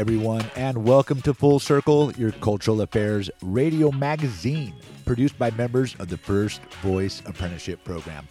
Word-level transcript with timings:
everyone, 0.00 0.50
and 0.56 0.86
welcome 0.86 1.20
to 1.20 1.34
Full 1.34 1.58
Circle, 1.58 2.12
your 2.12 2.32
cultural 2.32 2.80
affairs 2.80 3.30
radio 3.42 3.92
magazine, 3.92 4.72
produced 5.04 5.38
by 5.38 5.50
members 5.50 5.94
of 5.96 6.08
the 6.08 6.16
First 6.16 6.62
Voice 6.80 7.20
Apprenticeship 7.26 7.84
Program, 7.84 8.26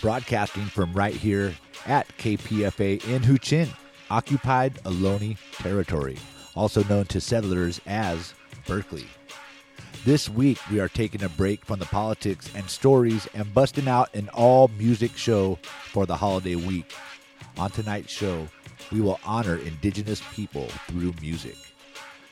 broadcasting 0.00 0.64
from 0.64 0.92
right 0.92 1.14
here 1.14 1.54
at 1.86 2.08
KPFA 2.18 3.06
in 3.08 3.22
Huichin, 3.22 3.68
occupied 4.10 4.82
Ohlone 4.82 5.38
territory, 5.52 6.18
also 6.56 6.82
known 6.84 7.04
to 7.04 7.20
settlers 7.20 7.80
as 7.86 8.34
Berkeley. 8.66 9.06
This 10.04 10.28
week, 10.28 10.58
we 10.72 10.80
are 10.80 10.88
taking 10.88 11.22
a 11.22 11.28
break 11.28 11.64
from 11.64 11.78
the 11.78 11.86
politics 11.86 12.50
and 12.56 12.68
stories 12.68 13.28
and 13.32 13.54
busting 13.54 13.86
out 13.86 14.12
an 14.16 14.28
all 14.30 14.66
music 14.76 15.16
show 15.16 15.56
for 15.62 16.04
the 16.04 16.16
holiday 16.16 16.56
week. 16.56 16.92
On 17.58 17.70
tonight's 17.70 18.12
show, 18.12 18.48
we 18.92 19.00
will 19.00 19.18
honor 19.24 19.56
Indigenous 19.56 20.22
people 20.32 20.66
through 20.88 21.14
music. 21.20 21.56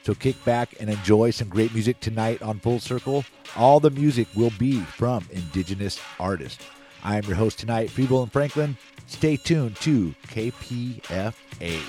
So 0.02 0.14
kick 0.14 0.42
back 0.44 0.74
and 0.80 0.88
enjoy 0.88 1.30
some 1.30 1.48
great 1.48 1.74
music 1.74 2.00
tonight 2.00 2.42
on 2.42 2.58
Full 2.60 2.80
Circle. 2.80 3.24
All 3.56 3.80
the 3.80 3.90
music 3.90 4.28
will 4.34 4.52
be 4.58 4.80
from 4.80 5.26
Indigenous 5.30 6.00
artists. 6.18 6.64
I 7.02 7.16
am 7.16 7.24
your 7.24 7.36
host 7.36 7.58
tonight, 7.58 7.90
Freewillin 7.90 8.30
Franklin. 8.30 8.76
Stay 9.06 9.36
tuned 9.36 9.76
to 9.76 10.14
KPFA. 10.28 11.80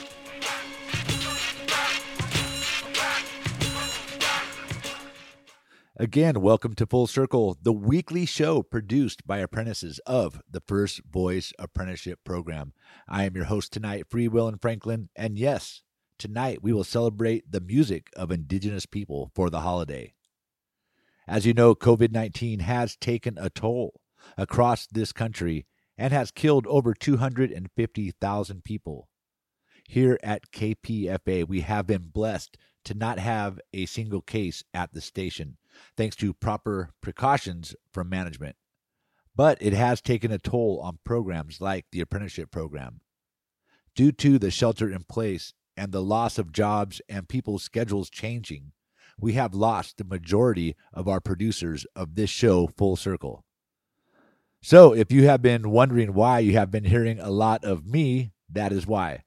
Again, 6.02 6.42
welcome 6.42 6.74
to 6.74 6.88
Full 6.88 7.06
Circle, 7.06 7.60
the 7.62 7.72
weekly 7.72 8.26
show 8.26 8.64
produced 8.64 9.28
by 9.28 9.38
apprentices 9.38 10.00
of 10.08 10.42
the 10.50 10.64
First 10.66 11.02
Voice 11.06 11.54
Apprenticeship 11.60 12.22
Program. 12.24 12.74
I 13.08 13.26
am 13.26 13.36
your 13.36 13.46
host 13.46 13.72
tonight, 13.72 14.10
Freewillin 14.10 14.60
Franklin, 14.60 15.10
and 15.16 15.38
yes, 15.38 15.84
tonight 16.18 16.64
we 16.64 16.74
will 16.74 16.84
celebrate 16.84 17.52
the 17.52 17.62
music 17.62 18.10
of 18.16 18.32
Indigenous 18.32 18.88
people 18.88 19.30
for 19.36 19.52
the 19.52 19.60
holiday. 19.60 20.16
As 21.28 21.46
you 21.46 21.54
know, 21.54 21.76
COVID 21.76 22.12
19 22.12 22.62
has 22.62 22.96
taken 22.96 23.38
a 23.38 23.52
toll 23.52 24.02
across 24.36 24.88
this 24.88 25.12
country 25.12 25.68
and 26.00 26.12
has 26.12 26.32
killed 26.32 26.66
over 26.66 26.96
250,000 26.96 28.64
people. 28.64 29.08
Here 29.88 30.18
at 30.24 30.52
KPFA, 30.52 31.48
we 31.48 31.62
have 31.62 31.86
been 31.86 32.10
blessed 32.12 32.58
to 32.86 32.96
not 32.96 33.20
have 33.20 33.60
a 33.72 33.86
single 33.86 34.22
case 34.22 34.64
at 34.74 34.94
the 34.94 35.02
station, 35.02 35.58
thanks 35.96 36.16
to 36.18 36.34
proper 36.34 36.90
precautions 37.02 37.76
from 37.92 38.10
management. 38.10 38.56
But 39.36 39.58
it 39.62 39.74
has 39.74 40.02
taken 40.02 40.32
a 40.32 40.38
toll 40.38 40.80
on 40.84 41.00
programs 41.04 41.62
like 41.62 41.86
the 41.92 42.02
apprenticeship 42.02 42.52
program. 42.52 43.02
Due 43.96 44.12
to 44.14 44.40
the 44.40 44.52
shelter 44.52 44.90
in 44.92 45.04
place 45.04 45.54
and 45.78 45.92
the 45.92 46.02
loss 46.02 46.38
of 46.38 46.52
jobs 46.52 47.02
and 47.08 47.30
people's 47.30 47.64
schedules 47.64 48.10
changing, 48.10 48.72
we 49.20 49.34
have 49.34 49.54
lost 49.54 49.98
the 49.98 50.04
majority 50.04 50.76
of 50.94 51.08
our 51.08 51.20
producers 51.20 51.86
of 51.96 52.16
this 52.16 52.30
show 52.30 52.68
full 52.68 52.96
circle. 52.96 53.46
So, 54.64 54.94
if 54.94 55.12
you 55.12 55.26
have 55.26 55.42
been 55.42 55.72
wondering 55.72 56.14
why 56.14 56.40
you 56.40 56.54
have 56.54 56.70
been 56.70 56.84
hearing 56.84 57.20
a 57.20 57.32
lot 57.32 57.64
of 57.64 57.86
me, 57.86 58.32
that 58.50 58.72
is 58.72 58.86
why. 58.86 59.24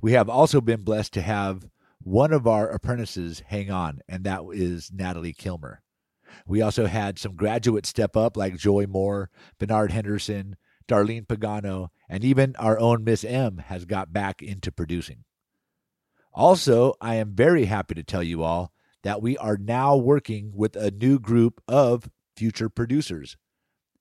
We 0.00 0.12
have 0.12 0.28
also 0.28 0.60
been 0.60 0.82
blessed 0.82 1.12
to 1.14 1.22
have 1.22 1.68
one 2.08 2.32
of 2.32 2.46
our 2.46 2.66
apprentices 2.70 3.42
hang 3.48 3.70
on, 3.70 4.00
and 4.08 4.24
that 4.24 4.40
is 4.54 4.90
Natalie 4.90 5.34
Kilmer. 5.34 5.82
We 6.46 6.62
also 6.62 6.86
had 6.86 7.18
some 7.18 7.36
graduates 7.36 7.90
step 7.90 8.16
up 8.16 8.34
like 8.34 8.56
Joy 8.56 8.86
Moore, 8.86 9.28
Bernard 9.58 9.92
Henderson, 9.92 10.56
Darlene 10.88 11.26
Pagano, 11.26 11.88
and 12.08 12.24
even 12.24 12.56
our 12.56 12.78
own 12.78 13.04
Miss 13.04 13.24
M 13.24 13.58
has 13.58 13.84
got 13.84 14.10
back 14.10 14.40
into 14.40 14.72
producing. 14.72 15.24
Also, 16.32 16.94
I 16.98 17.16
am 17.16 17.34
very 17.34 17.66
happy 17.66 17.94
to 17.96 18.02
tell 18.02 18.22
you 18.22 18.42
all 18.42 18.72
that 19.02 19.20
we 19.20 19.36
are 19.36 19.58
now 19.58 19.94
working 19.94 20.52
with 20.54 20.76
a 20.76 20.90
new 20.90 21.18
group 21.18 21.60
of 21.68 22.08
future 22.34 22.70
producers. 22.70 23.36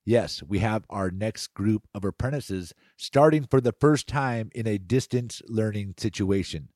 Yes, 0.05 0.41
we 0.41 0.59
have 0.59 0.85
our 0.89 1.11
next 1.11 1.53
group 1.53 1.83
of 1.93 2.05
apprentices 2.05 2.71
starting 2.95 3.45
for 3.45 3.59
the 3.59 3.75
first 3.81 4.07
time 4.07 4.49
in 4.55 4.65
a 4.65 4.77
distance 4.77 5.41
learning 5.49 5.95
situation. 5.97 6.69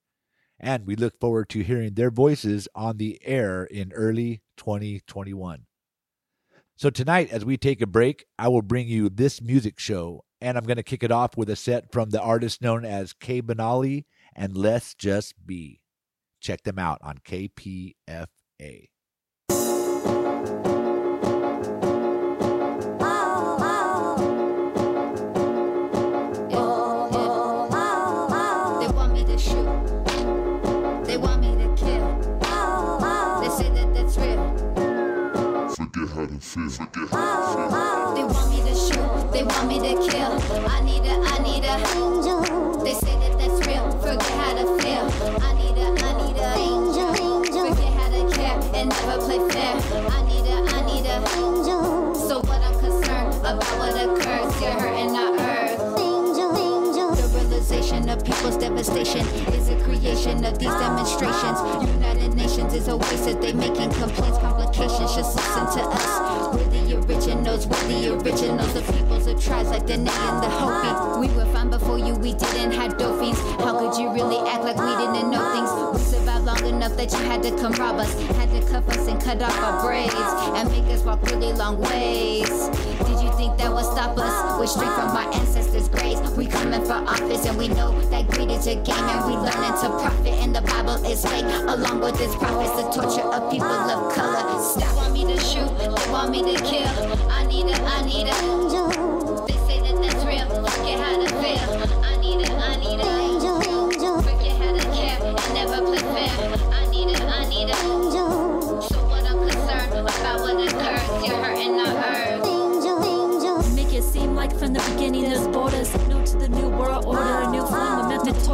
And 0.63 0.85
we 0.85 0.95
look 0.95 1.19
forward 1.19 1.49
to 1.49 1.63
hearing 1.63 1.95
their 1.95 2.11
voices 2.11 2.67
on 2.75 2.97
the 2.97 3.19
air 3.25 3.63
in 3.63 3.91
early 3.93 4.43
2021. 4.57 5.65
So, 6.77 6.91
tonight, 6.91 7.31
as 7.31 7.43
we 7.43 7.57
take 7.57 7.81
a 7.81 7.87
break, 7.87 8.25
I 8.37 8.47
will 8.47 8.61
bring 8.61 8.87
you 8.87 9.09
this 9.09 9.41
music 9.41 9.79
show, 9.79 10.23
and 10.39 10.57
I'm 10.57 10.65
going 10.65 10.77
to 10.77 10.83
kick 10.83 11.03
it 11.03 11.11
off 11.11 11.35
with 11.35 11.49
a 11.49 11.55
set 11.55 11.91
from 11.91 12.11
the 12.11 12.21
artist 12.21 12.61
known 12.61 12.85
as 12.85 13.13
K 13.13 13.41
Benally 13.41 14.05
and 14.35 14.55
Let's 14.55 14.93
Just 14.93 15.33
Be. 15.45 15.81
Check 16.39 16.61
them 16.61 16.77
out 16.77 16.99
on 17.01 17.17
KPFA. 17.17 18.90
Forget 36.21 36.43
how 36.43 36.85
to. 36.85 37.07
Forget 37.07 37.09
how 37.11 38.13
to 38.13 38.13
feel. 38.13 38.13
They 38.13 38.23
want 38.29 38.49
me 38.53 38.59
to 38.69 38.75
shoot. 38.75 39.31
They 39.33 39.43
want 39.43 39.67
me 39.67 39.77
to 39.79 39.93
kill. 40.05 40.33
I 40.69 40.81
need 40.81 41.01
a, 41.01 41.17
I 41.17 41.37
need 41.41 41.63
a. 41.65 41.73
angel. 41.97 42.83
They 42.83 42.93
say 42.93 43.15
that 43.17 43.39
that's 43.39 43.65
real. 43.65 43.89
Forget 44.01 44.21
how 44.37 44.53
to 44.53 44.65
feel. 44.83 45.05
I 45.41 45.53
need 45.57 45.77
a, 45.81 45.87
I 45.97 46.11
need 46.21 46.37
a. 46.37 46.53
angel. 46.61 47.09
Forget 47.15 47.93
how 47.97 48.09
to 48.13 48.35
care 48.37 48.59
and 48.75 48.89
never 48.89 49.17
play 49.25 49.39
fair. 49.49 49.73
I 50.11 50.21
need 50.29 50.45
a, 50.45 50.57
I 50.61 50.85
need 50.85 51.05
a. 51.09 51.17
Angel. 51.41 52.13
So 52.13 52.39
what 52.41 52.61
I'm 52.61 52.79
concerned 52.79 53.33
about 53.39 53.63
what 53.81 53.95
occurs. 53.97 54.61
You're 54.61 54.77
hurting 54.77 55.15
our 55.17 55.33
earth. 55.39 55.99
Angel, 55.99 56.53
angel. 56.53 57.15
The 57.15 57.27
realization 57.39 58.09
of 58.09 58.23
people's 58.23 58.57
devastation 58.57 59.25
is 59.57 59.69
a 59.69 59.83
creation 59.83 60.45
of 60.45 60.59
these 60.59 60.69
demonstrations. 60.69 61.57
Oh. 61.65 61.81
United 61.81 62.20
Nations 62.51 62.73
is 62.73 62.87
a 62.89 62.97
waste 62.97 63.23
that 63.23 63.41
they 63.41 63.53
making 63.53 63.91
complaints, 63.91 64.37
complications. 64.39 65.15
Just 65.15 65.37
listen 65.37 65.65
to 65.71 65.87
us. 65.87 66.53
We're 66.53 66.67
the 66.67 66.97
originals, 66.97 67.65
we're 67.65 67.87
the 67.87 68.13
originals. 68.13 68.73
The 68.73 68.81
peoples 68.91 69.27
of 69.27 69.41
tribes 69.41 69.69
like 69.69 69.87
the 69.87 69.95
Nay 69.95 70.11
and 70.11 70.43
the 70.43 70.49
Hopi. 70.49 71.21
We 71.21 71.33
were 71.33 71.45
fine 71.53 71.69
before 71.69 71.97
you, 71.97 72.13
we 72.15 72.33
didn't 72.33 72.71
have 72.71 72.97
dolphins. 72.97 73.39
How 73.63 73.79
could 73.79 73.97
you 73.97 74.11
really 74.11 74.37
act 74.49 74.65
like 74.65 74.75
we 74.75 74.91
didn't 74.99 75.31
know 75.31 75.39
things? 75.55 75.71
We 75.95 76.17
survived 76.19 76.43
long 76.43 76.65
enough 76.65 76.97
that 76.97 77.13
you 77.13 77.19
had 77.19 77.41
to 77.43 77.51
come 77.51 77.71
rob 77.71 77.99
us, 77.99 78.13
had 78.35 78.51
to 78.51 78.67
cuff 78.69 78.85
us 78.89 79.07
and 79.07 79.21
cut 79.21 79.41
off 79.41 79.57
our 79.57 79.81
braids, 79.85 80.13
and 80.13 80.69
make 80.71 80.93
us 80.93 81.03
walk 81.03 81.21
really 81.31 81.53
long 81.53 81.79
ways. 81.79 82.49
Did 83.07 83.20
think 83.41 83.57
that 83.57 83.71
will 83.73 83.83
stop 83.83 84.15
us? 84.19 84.59
We're 84.59 84.67
straight 84.67 84.93
from 84.93 85.17
our 85.17 85.33
ancestors' 85.33 85.89
graves. 85.89 86.21
We 86.37 86.45
coming 86.45 86.85
for 86.85 86.93
office 86.93 87.43
and 87.47 87.57
we 87.57 87.69
know 87.69 87.89
that 88.11 88.27
greed 88.27 88.51
is 88.51 88.67
a 88.67 88.75
game 88.75 89.07
and 89.13 89.25
we 89.25 89.33
learning 89.33 89.75
to 89.81 89.89
profit. 89.97 90.35
And 90.43 90.55
the 90.55 90.61
Bible 90.61 91.03
is 91.09 91.25
fake, 91.25 91.45
along 91.45 92.01
with 92.01 92.21
its 92.21 92.35
prophets, 92.35 92.75
the 92.77 92.85
torture 92.93 93.27
of 93.35 93.51
people 93.51 93.65
of 93.65 94.13
color. 94.13 94.45
Stop. 94.61 94.95
Want 94.95 95.13
me 95.13 95.23
to 95.25 95.39
shoot? 95.41 95.69
They 95.79 95.89
want 96.11 96.29
me 96.29 96.41
to 96.53 96.63
kill. 96.63 96.85
I 97.31 97.43
need 97.47 97.65
a, 97.65 97.81
I 97.81 98.05
need 98.05 98.27
a. 98.27 98.90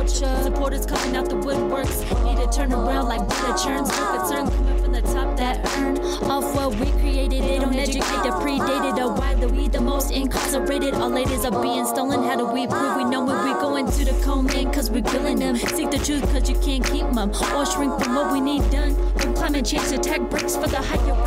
structure. 0.07 0.44
Supporters 0.44 0.86
coming 0.86 1.15
out 1.15 1.30
the 1.30 1.36
woodworks. 1.36 2.04
Need 2.24 2.38
to 2.38 2.51
turn 2.51 2.74
around 2.74 3.07
like 3.07 3.27
butter 3.27 3.63
churns. 3.63 3.89
More 3.98 4.18
concern 4.18 4.50
coming 4.50 4.83
from 4.83 4.92
the 4.94 5.01
top 5.01 5.38
that 5.38 5.65
earn 5.77 5.98
off 6.30 6.56
what 6.56 6.75
we 6.75 6.92
created. 7.00 7.44
They 7.44 7.59
don't 7.59 7.75
educate 7.75 8.24
the 8.24 8.33
predated 8.42 8.98
or 8.98 9.13
why 9.13 9.33
the 9.36 9.48
we 9.48 9.68
the 9.68 9.81
most 9.81 10.12
incarcerated. 10.12 10.94
Our 10.95 11.09
ladies 11.09 11.45
are 11.45 11.62
being 11.62 11.86
stolen. 11.86 12.24
How 12.24 12.36
do 12.36 12.45
we 12.45 12.68
prove 12.68 12.98
we 12.98 13.04
know 13.04 13.24
when 13.24 13.38
we 13.45 13.54
going 13.59 13.89
to 13.92 14.06
the 14.06 14.21
cold? 14.24 14.38
Cause 14.74 14.89
we 14.89 15.01
killing 15.01 15.39
them. 15.39 15.56
Seek 15.57 15.92
the 15.92 15.98
truth 15.98 16.24
cause 16.31 16.50
you 16.50 16.56
can't 16.59 16.86
keep 16.86 17.09
them. 17.12 17.31
Or 17.56 17.65
shrink 17.65 18.01
from 18.01 18.15
what 18.15 18.31
we 18.31 18.39
need 18.39 18.69
done. 18.69 18.95
From 19.18 19.33
climate 19.33 19.65
change 19.65 19.89
to 19.89 19.98
tech 19.98 20.21
for 20.30 20.68
the 20.68 20.81
higher 20.81 21.26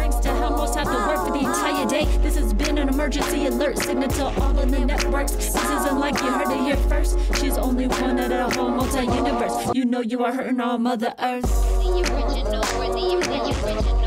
almost 0.50 0.74
had 0.74 0.84
to 0.84 0.90
work 0.90 1.26
for 1.26 1.32
the 1.32 1.38
entire 1.38 1.86
day. 1.86 2.04
This 2.18 2.36
has 2.36 2.52
been 2.52 2.78
an 2.78 2.88
emergency 2.88 3.46
alert, 3.46 3.78
signal 3.78 4.08
to 4.08 4.24
all 4.24 4.58
of 4.58 4.70
the 4.70 4.80
networks. 4.80 5.32
This 5.32 5.54
isn't 5.54 5.98
like 5.98 6.20
you 6.20 6.30
heard 6.30 6.50
it 6.50 6.60
here 6.64 6.76
first. 6.88 7.18
She's 7.36 7.56
only 7.56 7.86
one 7.86 8.18
of 8.18 8.28
the 8.28 8.50
whole 8.50 8.70
multi 8.70 9.04
universe. 9.04 9.70
You 9.74 9.84
know 9.84 10.00
you 10.00 10.24
are 10.24 10.32
hurting 10.32 10.60
all 10.60 10.78
Mother 10.78 11.14
Earth. 11.18 11.42
The 11.42 11.90
original, 12.00 12.62
the 12.62 13.16
original. 13.16 13.99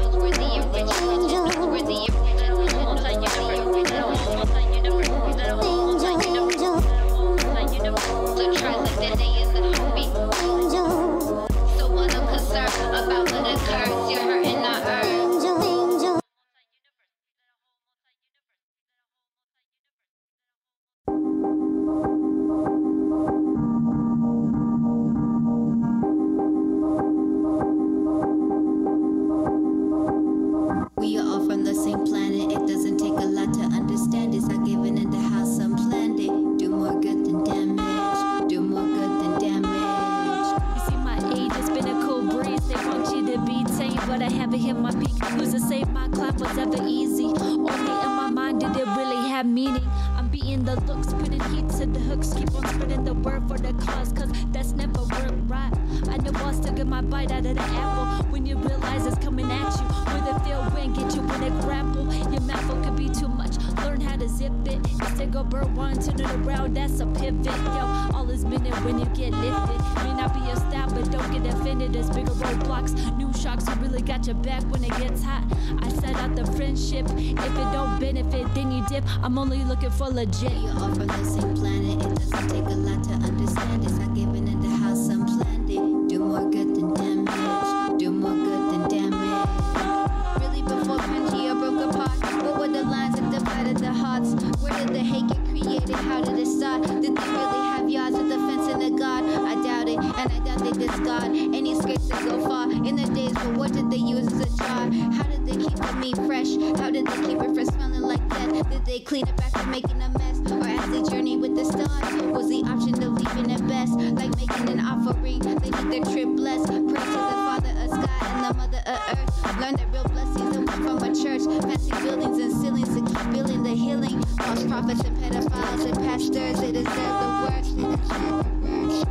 an 114.61 114.79
offering. 114.79 115.39
They 115.39 115.69
did 115.69 115.91
their 115.91 116.03
trip 116.13 116.29
blessed. 116.35 116.67
Pray 116.67 116.77
to 116.77 116.93
the 116.93 116.99
Father 116.99 117.69
of 117.69 117.89
sky 117.89 118.19
and 118.21 118.45
the 118.45 118.53
Mother 118.57 118.81
of 118.85 118.99
earth. 119.11 119.59
Learn 119.59 119.75
that 119.75 119.87
real 119.91 120.03
blessings 120.05 120.55
and 120.55 120.69
from 120.69 120.97
a 120.97 121.15
church. 121.15 121.43
Passing 121.61 122.03
buildings 122.03 122.39
and 122.39 122.51
ceilings 122.51 122.93
to 122.95 123.01
keep 123.05 123.31
building 123.31 123.63
the 123.63 123.73
healing. 123.73 124.21
False 124.37 124.63
prophets 124.65 125.01
and 125.01 125.17
pedophiles 125.17 125.85
and 125.85 125.97
pastors, 125.97 126.59
they 126.59 126.71
deserve 126.71 126.95
the 126.95 127.29
worst. 127.47 127.77
They 127.77 127.83
deserve 127.83 128.43
the 128.43 128.67
worst. 128.67 129.05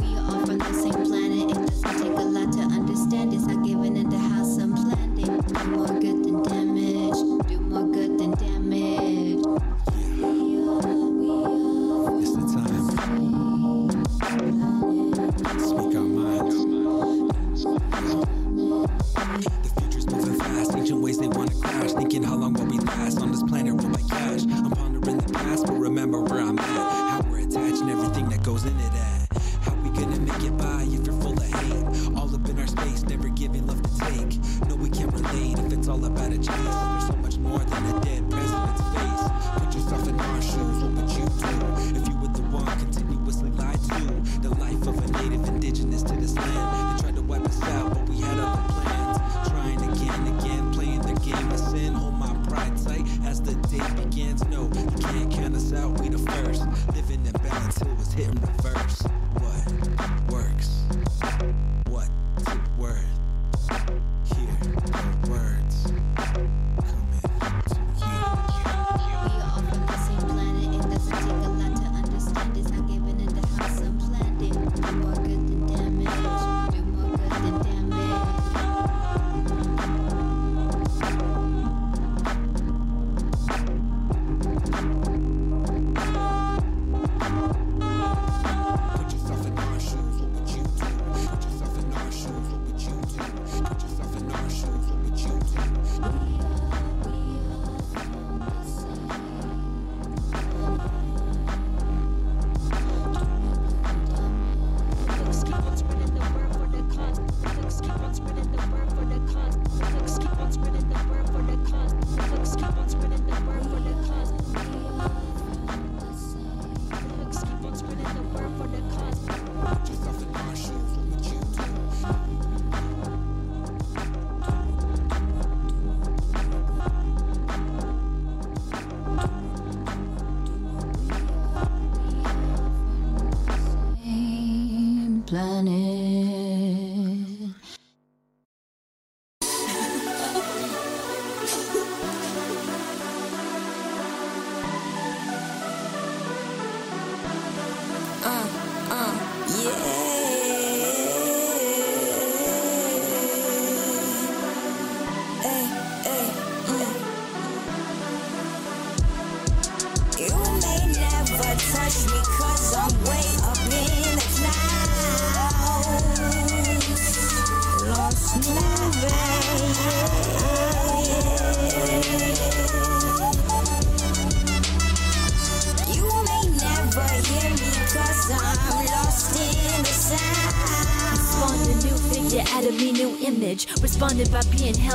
We 0.00 0.08
are 0.16 0.24
all 0.24 0.46
from 0.46 0.58
the 0.58 0.72
same 0.72 1.04
planet. 1.04 1.50
It 1.50 1.54
doesn't 1.54 1.98
take 2.02 2.18
a 2.18 2.24
lot 2.24 2.52
to 2.52 2.60
understand 2.60 3.32
this. 3.32 3.44
I 3.46 3.56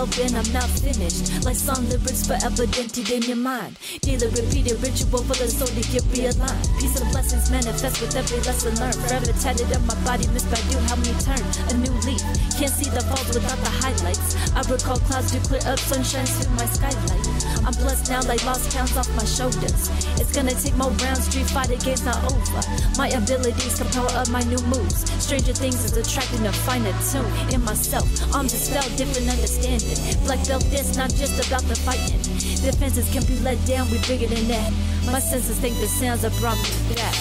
hell 0.01 0.09
bent, 0.17 0.33
I'm 0.33 0.53
not 0.53 0.69
finished. 0.81 1.45
Like 1.45 1.55
song 1.55 1.87
lyrics 1.89 2.25
forever 2.25 2.65
dented 2.65 3.09
in 3.09 3.21
your 3.23 3.37
mind. 3.37 3.77
Daily 4.01 4.27
repeated 4.27 4.81
ritual 4.81 5.21
for 5.21 5.37
the 5.37 5.47
soul 5.47 5.67
to 5.67 5.83
get 5.93 6.03
realigned. 6.09 6.65
Peace 6.79 6.99
and 6.99 7.09
blessings 7.11 7.51
manifest 7.51 8.01
with 8.01 8.15
every 8.15 8.39
lesson 8.41 8.73
learned. 8.81 8.95
Forever 8.95 9.33
tatted 9.37 9.69
on 9.75 9.85
my 9.85 9.95
body, 10.03 10.25
missed 10.33 10.49
by 10.49 10.57
you, 10.73 10.77
help 10.89 10.99
me 11.05 11.13
turn 11.21 11.43
a 11.69 11.73
new 11.77 11.93
leaf. 12.01 12.21
Can't 12.57 12.73
see 12.73 12.89
the 12.89 13.01
falls 13.13 13.29
without 13.29 13.59
the 13.61 13.73
highlights. 13.81 14.33
I 14.55 14.61
recall 14.71 14.97
clouds 15.05 15.31
to 15.33 15.39
clear 15.45 15.61
up, 15.65 15.79
sunshine 15.79 16.25
through 16.25 16.55
my 16.55 16.65
skylight. 16.65 17.30
I'm 17.71 17.83
blessed 17.83 18.09
now 18.09 18.21
like 18.23 18.43
lost 18.43 18.75
pounds 18.75 18.97
off 18.97 19.07
my 19.15 19.23
shoulders. 19.23 19.87
It's 20.19 20.35
gonna 20.35 20.51
take 20.51 20.75
more 20.75 20.91
rounds, 21.07 21.23
street 21.23 21.47
fight 21.47 21.71
against 21.71 22.03
not 22.03 22.19
over. 22.27 22.61
My 22.97 23.07
abilities 23.07 23.79
can 23.79 23.87
power 23.95 24.11
up 24.11 24.27
my 24.29 24.41
new 24.43 24.59
moves. 24.67 25.09
Stranger 25.23 25.53
things 25.53 25.85
is 25.85 25.95
attracting 25.95 26.45
a 26.45 26.51
finer 26.51 26.91
tune 27.11 27.23
in 27.53 27.63
myself. 27.63 28.09
I'm 28.35 28.47
dispelled, 28.47 28.91
different 28.97 29.29
understanding. 29.29 29.95
Black 30.25 30.45
belt, 30.47 30.63
this 30.67 30.97
not 30.97 31.15
just 31.15 31.47
about 31.47 31.63
the 31.63 31.75
fighting. 31.75 32.19
Defenses 32.59 33.09
can 33.13 33.23
be 33.23 33.39
let 33.39 33.63
down, 33.65 33.89
we 33.89 33.99
bigger 34.03 34.27
than 34.27 34.49
that. 34.49 34.73
My 35.05 35.19
senses 35.19 35.57
think 35.57 35.79
the 35.79 35.87
sounds 35.87 36.25
are 36.25 36.35
brought 36.41 36.59
me 36.59 36.95
back. 36.95 37.15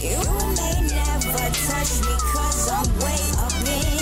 You 0.00 0.16
may 0.56 0.80
never 0.96 1.44
touch 1.68 1.92
me 2.00 2.14
cause 2.32 2.72
I'm 2.72 2.88
way 3.04 3.20
up 3.36 3.52
in 3.68 3.99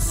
You 0.00 0.08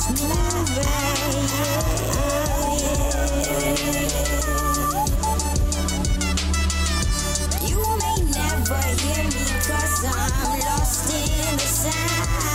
may 7.97 8.21
never 8.29 8.81
hear 9.01 9.23
me 9.25 9.45
cause 9.65 10.05
I'm 10.05 10.59
lost 10.59 11.09
in 11.11 11.55
the 11.57 11.59
sound. 11.59 12.48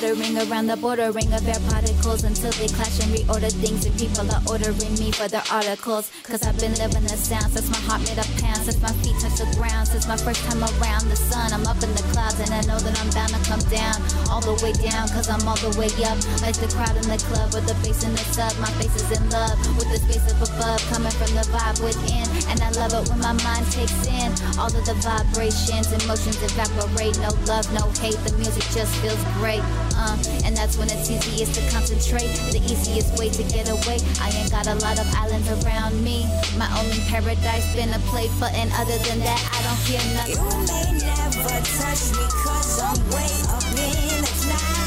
Loitering 0.00 0.38
around 0.48 0.66
the 0.66 0.80
bordering 0.80 1.28
of 1.28 1.44
air 1.44 1.60
particles 1.68 2.24
until 2.24 2.48
they 2.56 2.72
clash 2.72 3.04
and 3.04 3.12
reorder 3.12 3.52
things 3.60 3.84
and 3.84 3.92
people 4.00 4.24
are 4.32 4.40
ordering 4.48 4.96
me 4.96 5.12
for 5.12 5.28
their 5.28 5.44
articles. 5.52 6.08
Cause 6.24 6.40
I've 6.40 6.56
been 6.56 6.72
living 6.80 7.04
the 7.04 7.20
sound 7.20 7.52
since 7.52 7.68
my 7.68 7.76
heart 7.84 8.00
made 8.08 8.16
a 8.16 8.24
pound, 8.40 8.64
since 8.64 8.80
my 8.80 8.88
feet 9.04 9.12
touched 9.20 9.44
the 9.44 9.48
ground, 9.60 9.92
since 9.92 10.08
my 10.08 10.16
first 10.16 10.40
time 10.48 10.64
around 10.64 11.04
the 11.12 11.20
sun. 11.20 11.52
I'm 11.52 11.68
up 11.68 11.76
in 11.84 11.92
the 11.92 12.04
clouds 12.16 12.40
and 12.40 12.48
I 12.48 12.64
know 12.64 12.80
that 12.80 12.96
I'm 12.96 13.12
bound 13.12 13.36
to 13.36 13.40
come 13.44 13.60
down, 13.68 14.00
all 14.32 14.40
the 14.40 14.56
way 14.64 14.72
down, 14.80 15.04
cause 15.12 15.28
I'm 15.28 15.44
all 15.44 15.60
the 15.60 15.68
way 15.76 15.92
up. 16.08 16.16
Like 16.40 16.56
the 16.56 16.72
crowd 16.72 16.96
in 16.96 17.04
the 17.04 17.20
club 17.28 17.52
with 17.52 17.68
the 17.68 17.76
bass 17.84 18.00
in 18.00 18.16
the 18.16 18.24
sub. 18.32 18.56
My 18.56 18.72
face 18.80 18.96
is 18.96 19.12
in 19.12 19.20
love 19.28 19.60
with 19.76 19.92
the 19.92 20.00
space 20.00 20.24
up 20.32 20.40
above, 20.40 20.80
coming 20.88 21.12
from 21.12 21.28
the 21.36 21.44
vibe 21.52 21.76
within. 21.84 22.24
And 22.48 22.56
I 22.64 22.72
love 22.72 22.96
it 22.96 23.04
when 23.12 23.20
my 23.20 23.36
mind 23.44 23.68
takes 23.68 24.00
in 24.08 24.32
all 24.56 24.72
of 24.72 24.80
the 24.80 24.96
vibrations, 25.04 25.92
emotions 25.92 26.40
evaporate. 26.40 27.20
No 27.20 27.36
love, 27.44 27.68
no 27.76 27.84
hate, 28.00 28.16
the 28.24 28.32
music 28.40 28.64
just 28.72 28.96
feels 29.04 29.20
great. 29.36 29.60
Uh, 30.00 30.16
and 30.44 30.56
that's 30.56 30.78
when 30.78 30.88
it's 30.88 31.10
easiest 31.10 31.54
to 31.54 31.60
concentrate. 31.70 32.32
The 32.56 32.60
easiest 32.64 33.18
way 33.18 33.28
to 33.28 33.42
get 33.52 33.68
away. 33.68 34.00
I 34.18 34.30
ain't 34.32 34.50
got 34.50 34.66
a 34.66 34.74
lot 34.80 34.98
of 34.98 35.06
islands 35.14 35.48
around 35.60 36.02
me. 36.02 36.24
My 36.56 36.68
only 36.80 36.98
paradise 37.12 37.68
been 37.76 37.92
a 37.92 37.98
play 38.08 38.28
and 38.56 38.72
other 38.80 38.96
than 39.04 39.20
that, 39.20 39.40
I 39.52 39.60
don't 39.68 39.76
hear 39.84 40.00
nothing. 40.16 40.40
You 40.40 40.48
may 40.72 40.88
never 41.04 41.60
touch 41.76 42.16
me 42.16 42.24
cause 42.32 42.80
I'm 42.80 42.96
way 43.12 43.28
up 43.52 43.60
in 43.76 44.24
the 44.24 44.32
clouds. 44.40 44.80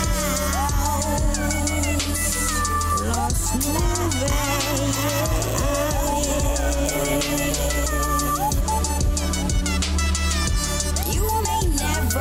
Lost 3.06 3.54
moving. 3.70 4.34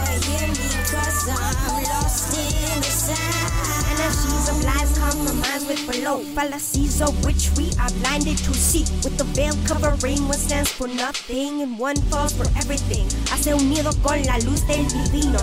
Hear 0.00 0.48
me 0.48 0.68
cause 0.88 1.28
I'm 1.28 1.84
lost 1.84 2.32
in 2.32 2.80
the 2.80 2.88
sound. 2.88 3.52
Energies 3.92 4.48
of 4.48 4.64
lies 4.64 4.98
compromise 4.98 5.66
with 5.66 5.84
below 5.90 6.20
fallacies 6.32 7.02
of 7.02 7.12
which 7.24 7.50
we 7.56 7.70
are 7.78 7.90
blinded 8.00 8.38
to 8.38 8.54
see. 8.54 8.84
With 9.04 9.18
the 9.18 9.24
veil 9.36 9.52
covering 9.66 10.26
what 10.28 10.38
stands 10.38 10.70
for 10.70 10.88
nothing 10.88 11.62
and 11.62 11.78
one 11.78 11.96
falls 12.08 12.32
for 12.32 12.48
everything. 12.56 13.04
Hace 13.28 13.52
unido 13.54 13.92
con 14.02 14.22
la 14.24 14.36
luz 14.48 14.64
del 14.66 14.84
divino. 14.88 15.40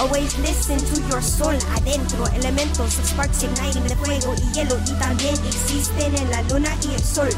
Always 0.00 0.36
listen 0.40 0.78
to 0.78 1.00
your 1.08 1.22
soul 1.22 1.54
adentro. 1.78 2.26
Elementos 2.34 2.98
of 2.98 3.06
sparks 3.06 3.42
igniting 3.44 3.86
de 3.86 3.96
fuego 3.96 4.34
y 4.34 4.46
hielo 4.52 4.76
y 4.82 4.98
también 4.98 5.34
existen 5.46 6.14
en 6.16 6.30
la 6.30 6.42
luna 6.50 6.74
y 6.82 6.94
el 6.94 7.00
sol. 7.00 7.30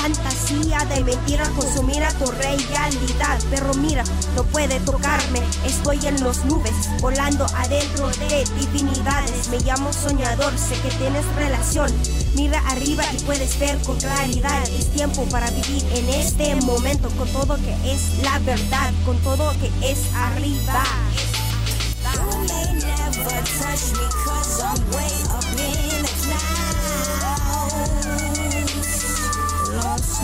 Fantasía 0.00 0.78
de 0.86 1.04
mentira 1.04 1.44
consumir 1.50 2.02
a 2.02 2.10
tu 2.14 2.24
realidad. 2.30 3.38
Pero 3.50 3.74
mira, 3.74 4.02
no 4.34 4.44
puede 4.44 4.80
tocarme. 4.80 5.42
Estoy 5.66 5.98
en 6.06 6.24
las 6.24 6.42
nubes, 6.46 6.72
volando 7.02 7.44
adentro 7.54 8.08
de 8.08 8.44
divinidades. 8.58 9.48
Me 9.48 9.58
llamo 9.60 9.92
soñador, 9.92 10.56
sé 10.56 10.74
que 10.80 10.88
tienes 10.96 11.26
relación. 11.36 11.92
Mira 12.34 12.60
arriba 12.68 13.04
y 13.12 13.20
puedes 13.24 13.58
ver 13.58 13.76
con 13.82 13.98
claridad. 13.98 14.62
Es 14.70 14.90
tiempo 14.92 15.24
para 15.26 15.50
vivir 15.50 15.84
en 15.94 16.08
este 16.08 16.54
momento 16.54 17.10
con 17.10 17.28
todo 17.28 17.56
que 17.56 17.92
es 17.92 18.22
la 18.22 18.38
verdad, 18.38 18.92
con 19.04 19.18
todo 19.18 19.52
que 19.60 19.90
es 19.90 19.98
arriba. 20.14 20.82
You 30.00 30.08
may 30.08 30.16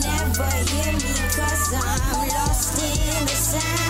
never 0.00 0.50
hear 0.68 0.92
me 0.92 1.14
cause 1.34 1.72
I'm 1.74 2.28
lost 2.28 2.82
in 2.82 3.24
the 3.24 3.32
sound. 3.32 3.85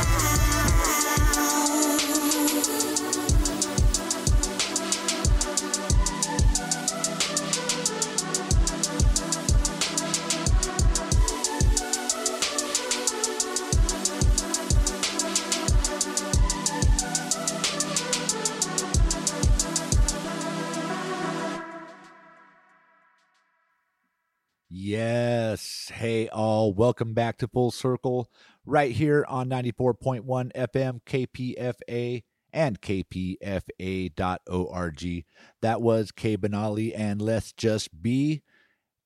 All. 26.37 26.75
Welcome 26.75 27.15
back 27.15 27.39
to 27.39 27.49
Full 27.49 27.71
Circle 27.71 28.31
right 28.67 28.93
here 28.93 29.25
on 29.27 29.49
94.1 29.49 30.53
FM 30.53 31.01
KPFA 31.07 32.25
and 32.53 32.79
kpfa.org. 32.81 34.15
That 35.63 35.81
was 35.81 36.13
K 36.13 36.37
Benally 36.37 36.93
and 36.95 37.23
LesJus 37.23 37.89
B, 38.03 38.43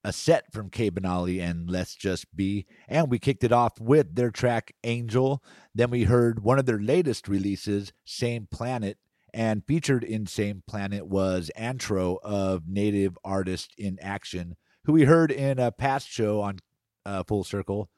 a 0.02 0.12
set 0.12 0.52
from 0.52 0.70
K 0.70 0.90
Benally 0.90 1.40
and 1.40 1.68
LesJus 1.68 2.26
B. 2.34 2.66
And 2.88 3.08
we 3.08 3.20
kicked 3.20 3.44
it 3.44 3.52
off 3.52 3.80
with 3.80 4.16
their 4.16 4.32
track 4.32 4.75
Angel. 4.82 5.40
Then 5.72 5.90
we 5.90 6.02
heard 6.04 6.42
one 6.42 6.58
of 6.58 6.66
their 6.66 6.80
latest 6.80 7.28
releases, 7.28 7.92
Same 8.04 8.49
Planet. 8.50 8.99
And 9.32 9.64
featured 9.64 10.02
in 10.02 10.26
Same 10.26 10.64
Planet 10.66 11.06
was 11.06 11.52
Antro 11.54 12.18
of 12.25 12.66
Native 12.66 13.16
Artist 13.25 13.72
in 13.78 13.96
Action, 14.00 14.56
who 14.87 14.92
we 14.92 15.04
heard 15.04 15.30
in 15.30 15.60
a 15.60 15.70
past 15.70 16.08
show 16.08 16.40
on 16.40 16.58
uh, 17.04 17.25
Full 17.26 17.45
Circle. 17.45 17.90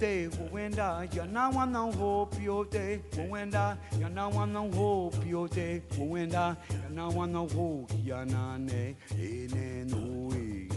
Piote, 0.00 0.30
wenda, 0.50 1.06
yana 1.14 1.50
wana 1.50 1.94
ho, 1.94 2.26
piote, 2.26 3.00
wenda, 3.30 3.76
yana 4.00 4.28
wana 4.30 4.60
ho, 4.74 5.10
piote, 5.10 5.82
wenda, 5.98 6.56
yana 6.70 7.08
wana 7.14 7.40
ho, 7.54 7.86
yana 8.02 8.58
ne, 8.58 8.96
ene 9.12 9.84
no 9.84 10.30
e. 10.34 10.68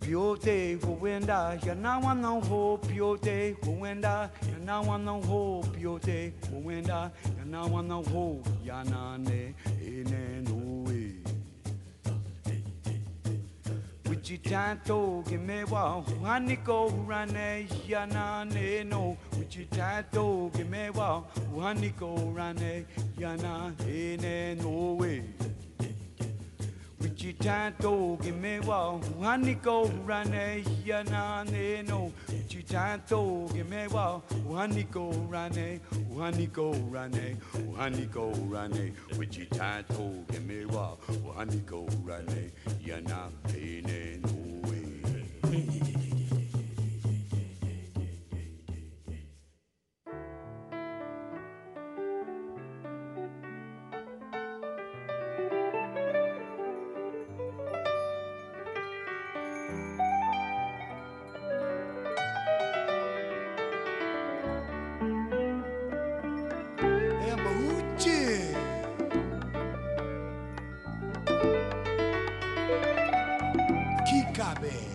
Piote, 0.00 0.76
wenda, 1.00 1.58
yana 1.64 1.98
wana 1.98 2.46
ho, 2.46 2.76
piote, 2.76 3.56
wenda, 3.80 4.30
yana 4.52 4.80
wana 4.82 5.12
ho, 5.26 5.62
piote, 5.72 6.34
wenda, 6.62 7.10
yana 7.38 7.62
wana 7.72 7.94
ho, 8.12 8.42
yana 8.66 9.16
ne, 9.18 9.54
ene 9.82 10.31
Wichitato 14.36 15.22
gimewa 15.28 15.98
uhaniko 16.22 16.86
urane 16.86 17.66
yana 17.88 18.44
ne 18.46 18.82
no 18.84 19.16
Wichitato 19.38 20.50
gimewa 20.56 21.22
uhaniko 21.54 22.14
urane 22.14 22.86
yana 23.18 23.74
ene 23.86 24.54
no 24.54 24.96
we 24.98 25.22
Wichitato 27.02 28.18
gimewa 28.22 28.92
uhaniko 29.18 29.82
urane 30.04 30.64
yana 30.86 31.44
ne 31.50 31.82
no. 31.82 32.12
Wichitato 32.28 33.48
gimewa 33.52 34.22
uhaniko 34.48 35.08
urane 35.10 35.80
uhaniko 36.14 36.70
urane 36.70 37.36
uhaniko 37.68 38.30
urane 38.48 38.92
Wichitato 39.18 40.10
gimewa 40.30 40.96
uhaniko 41.28 41.86
urane 42.04 42.50
yana 42.86 43.30
ene 43.56 44.20
no 44.22 44.68
we 44.68 44.78
sabe. 74.54 74.91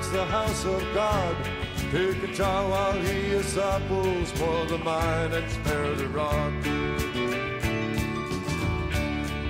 Send 0.00 0.14
the 0.14 0.24
house 0.26 0.64
of 0.64 0.82
God. 0.94 1.36
Pick 1.90 2.22
a 2.22 2.34
child 2.34 2.70
while 2.70 2.92
he 2.92 3.34
is. 3.34 3.46
Spoil 3.46 4.66
the 4.66 4.78
and 5.32 5.50
spare 5.50 5.94
the 5.94 6.08
rod. 6.08 6.52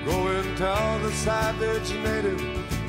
Go 0.04 0.26
and 0.28 0.56
tell 0.56 0.98
the 1.00 1.12
savage 1.12 1.90
native 2.02 2.40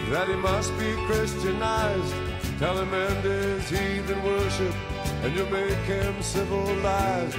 that 0.09 0.27
he 0.27 0.35
must 0.35 0.77
be 0.79 0.93
Christianized. 1.07 2.13
Tell 2.59 2.77
him 2.77 2.93
end 2.93 3.23
his 3.23 3.69
heathen 3.69 4.23
worship, 4.23 4.75
and 5.23 5.35
you'll 5.35 5.49
make 5.49 5.83
him 5.85 6.21
civilized. 6.21 7.37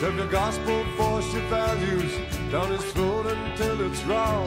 Shove 0.00 0.16
your 0.16 0.28
gospel, 0.28 0.84
force 0.96 1.32
your 1.32 1.42
values 1.48 2.12
down 2.50 2.70
his 2.70 2.84
throat 2.92 3.26
until 3.26 3.80
it's 3.90 4.02
raw. 4.04 4.46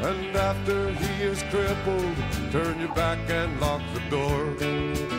And 0.00 0.36
after 0.36 0.92
he 0.92 1.22
is 1.24 1.42
crippled, 1.44 2.16
turn 2.52 2.78
your 2.78 2.94
back 2.94 3.18
and 3.28 3.60
lock 3.60 3.82
the 3.94 4.00
door. 4.10 5.15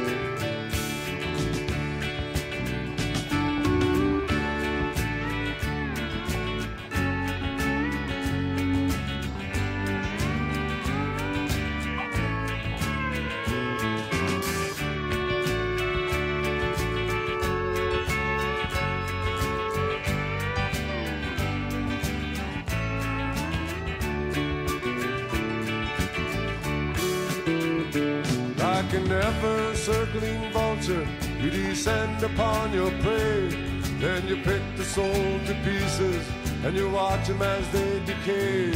And 36.68 36.76
you 36.76 36.90
watch 36.90 37.26
them 37.28 37.42
as 37.42 37.66
they 37.72 38.00
decay. 38.04 38.74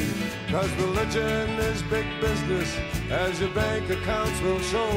Cause 0.49 0.71
religion 0.75 1.49
is 1.71 1.83
big 1.83 2.05
business, 2.21 2.77
as 3.09 3.41
your 3.41 3.49
bank 3.49 3.89
accounts 3.89 4.39
will 4.41 4.61
show. 4.61 4.91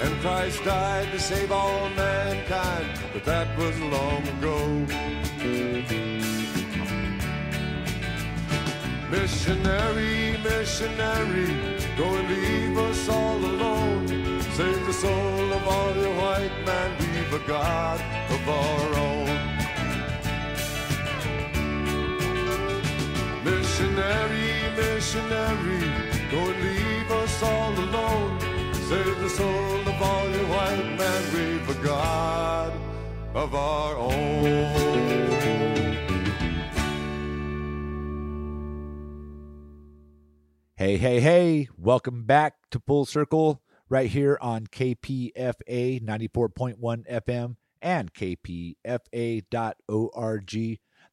And 0.00 0.20
Christ 0.20 0.62
died 0.64 1.10
to 1.10 1.18
save 1.18 1.50
all 1.50 1.88
mankind, 1.90 2.86
but 3.12 3.24
that 3.24 3.48
was 3.58 3.76
long 3.80 4.22
ago. 4.34 4.56
Missionary, 9.10 10.38
missionary, 10.44 11.48
go 11.96 12.06
and 12.18 12.28
leave 12.28 12.78
us 12.78 13.08
all 13.08 13.36
alone. 13.36 14.06
Save 14.52 14.86
the 14.86 14.92
soul 14.92 15.52
of 15.52 15.66
all 15.66 15.92
your 15.96 16.14
white 16.14 16.56
man, 16.64 16.90
we've 17.00 17.34
a 17.34 17.44
God 17.48 18.00
of 18.30 18.48
our 18.48 18.94
own. 18.94 19.17
Missionary, 24.08 24.72
missionary, 24.74 25.80
go 26.30 26.38
and 26.38 26.62
leave 26.64 27.10
us 27.10 27.42
all 27.42 27.74
alone. 27.74 28.40
Save 28.72 29.20
the 29.20 29.28
soul 29.28 29.80
of 29.86 30.02
all 30.02 30.30
your 30.30 30.46
white 30.46 30.96
man, 30.96 31.22
we've 31.34 31.68
a 31.68 31.74
God 31.84 32.72
of 33.34 33.54
our 33.54 33.96
own. 33.98 34.44
Hey, 40.76 40.96
hey, 40.96 41.20
hey, 41.20 41.68
welcome 41.76 42.24
back 42.24 42.54
to 42.70 42.80
Full 42.80 43.04
Circle 43.04 43.60
right 43.90 44.08
here 44.08 44.38
on 44.40 44.68
KPFA 44.68 46.02
94.1 46.02 46.78
FM 46.80 47.56
and 47.82 48.14
KPFA.org. 48.14 48.78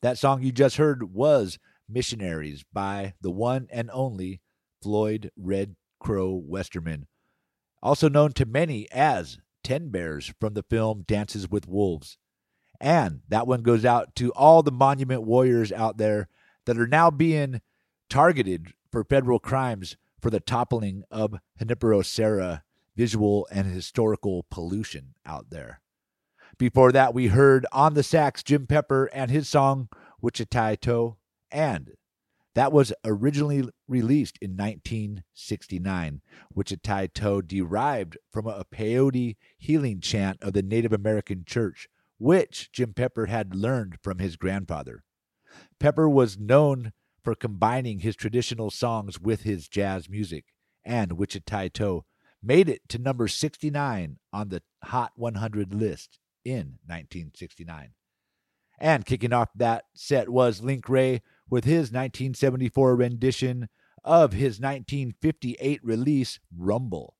That 0.02 0.18
song 0.18 0.44
you 0.44 0.52
just 0.54 0.78
heard 0.78 1.14
was 1.14 1.60
Missionaries 1.88 2.64
by 2.74 3.14
the 3.22 3.32
one 3.32 3.68
and 3.72 3.90
only 3.92 4.42
Floyd 4.82 5.32
Red 5.38 5.76
Crow 6.00 6.34
Westerman, 6.34 7.08
also 7.82 8.10
known 8.10 8.34
to 8.34 8.46
many 8.46 8.88
as 8.92 9.40
Ten 9.64 9.90
Bears 9.90 10.34
from 10.40 10.54
the 10.54 10.64
film 10.64 11.04
Dances 11.08 11.50
with 11.50 11.68
Wolves. 11.68 12.18
And 12.80 13.22
that 13.30 13.48
one 13.48 13.62
goes 13.62 13.86
out 13.86 14.16
to 14.16 14.32
all 14.34 14.62
the 14.62 14.72
monument 14.72 15.24
warriors 15.24 15.72
out 15.72 15.98
there 15.98 16.28
that 16.66 16.78
are 16.78 16.88
now 16.88 17.10
being 17.10 17.62
targeted 18.10 18.74
for 18.92 19.04
federal 19.04 19.40
crimes 19.40 19.98
for 20.22 20.30
the 20.30 20.40
toppling 20.40 21.04
of 21.10 21.36
Junipero 21.58 22.02
Serra 22.02 22.64
visual 22.96 23.48
and 23.52 23.68
historical 23.68 24.46
pollution 24.50 25.16
out 25.26 25.50
there. 25.50 25.82
Before 26.58 26.92
that, 26.92 27.14
we 27.14 27.28
heard 27.28 27.66
on 27.72 27.94
the 27.94 28.04
sax 28.04 28.42
Jim 28.42 28.68
Pepper 28.68 29.10
and 29.14 29.30
his 29.30 29.50
song 29.50 29.90
Witchi 30.24 30.50
Tai 30.50 30.76
To, 30.76 31.18
and 31.52 31.92
that 32.56 32.72
was 32.72 32.94
originally 33.04 33.70
released 33.88 34.38
in 34.42 34.52
1969. 34.52 36.22
which 36.50 36.70
Witchi 36.70 36.82
Tai 36.82 37.08
To 37.08 37.42
derived 37.42 38.18
from 38.32 38.48
a 38.48 38.64
peyote 38.64 39.36
healing 39.58 40.00
chant 40.00 40.42
of 40.42 40.54
the 40.54 40.64
Native 40.64 40.94
American 40.94 41.44
church, 41.46 41.90
which 42.18 42.72
Jim 42.72 42.94
Pepper 42.94 43.26
had 43.26 43.56
learned 43.56 43.98
from 44.02 44.20
his 44.20 44.38
grandfather. 44.38 45.04
Pepper 45.80 46.10
was 46.10 46.40
known 46.40 46.94
for 47.24 47.36
combining 47.36 48.00
his 48.00 48.16
traditional 48.16 48.72
songs 48.72 49.20
with 49.20 49.42
his 49.42 49.68
jazz 49.68 50.10
music, 50.10 50.46
and 50.86 51.12
Witchi 51.12 51.44
Tai 51.46 51.70
To 51.70 52.06
made 52.42 52.70
it 52.70 52.88
to 52.90 52.98
number 52.98 53.28
69 53.28 54.20
on 54.32 54.50
the 54.50 54.62
Hot 54.84 55.12
100 55.16 55.74
list 55.74 56.20
in 56.46 56.78
1969. 56.86 57.94
And 58.80 59.06
kicking 59.06 59.34
off 59.34 59.50
that 59.56 59.86
set 59.94 60.30
was 60.30 60.62
Link 60.62 60.88
Wray 60.88 61.22
with 61.50 61.64
his 61.64 61.92
1974 61.92 62.96
rendition 62.96 63.70
of 64.04 64.34
his 64.34 64.60
1958 64.60 65.80
release, 65.84 66.40
Rumble. 66.56 67.16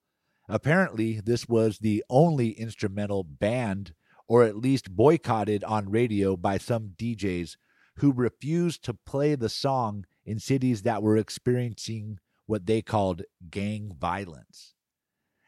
Apparently, 0.48 1.20
this 1.20 1.48
was 1.48 1.80
the 1.80 2.04
only 2.10 2.52
instrumental 2.52 3.24
banned 3.24 3.94
or 4.28 4.44
at 4.44 4.58
least 4.58 4.96
boycotted 4.96 5.64
on 5.64 5.90
radio 5.90 6.36
by 6.36 6.58
some 6.58 6.94
DJs 6.98 7.58
who 7.98 8.12
refused 8.12 8.84
to 8.84 8.94
play 8.94 9.36
the 9.36 9.50
song 9.50 10.06
in 10.26 10.40
cities 10.40 10.82
that 10.82 11.02
were 11.02 11.18
experiencing 11.18 12.20
what 12.46 12.66
they 12.66 12.82
called 12.82 13.24
gang 13.50 13.92
violence. 13.98 14.74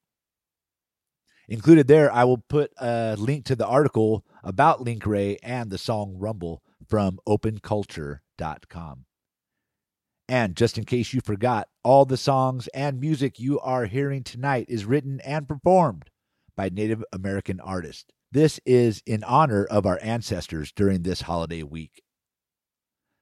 Included 1.50 1.88
there, 1.88 2.12
I 2.12 2.26
will 2.26 2.38
put 2.38 2.72
a 2.78 3.16
link 3.18 3.46
to 3.46 3.56
the 3.56 3.66
article 3.66 4.26
about 4.44 4.82
Link 4.82 5.06
Wray 5.06 5.38
and 5.42 5.70
the 5.70 5.78
song 5.78 6.16
Rumble 6.18 6.62
from 6.88 7.20
openculture.com. 7.28 9.06
And 10.30 10.58
just 10.58 10.78
in 10.78 10.84
case 10.84 11.14
you 11.14 11.22
forgot, 11.24 11.70
all 11.84 12.04
the 12.04 12.18
songs 12.18 12.68
and 12.74 13.00
music 13.00 13.40
you 13.40 13.62
are 13.62 13.86
hearing 13.86 14.24
tonight 14.24 14.66
is 14.68 14.84
written 14.84 15.22
and 15.22 15.48
performed 15.48 16.10
by 16.58 16.68
Native 16.68 17.02
American 17.14 17.62
artists. 17.62 18.12
This 18.38 18.60
is 18.68 19.02
in 19.08 19.24
honor 19.24 19.66
of 19.66 19.88
our 19.88 19.98
ancestors 20.00 20.72
during 20.72 21.02
this 21.02 21.22
holiday 21.22 21.64
week. 21.64 22.04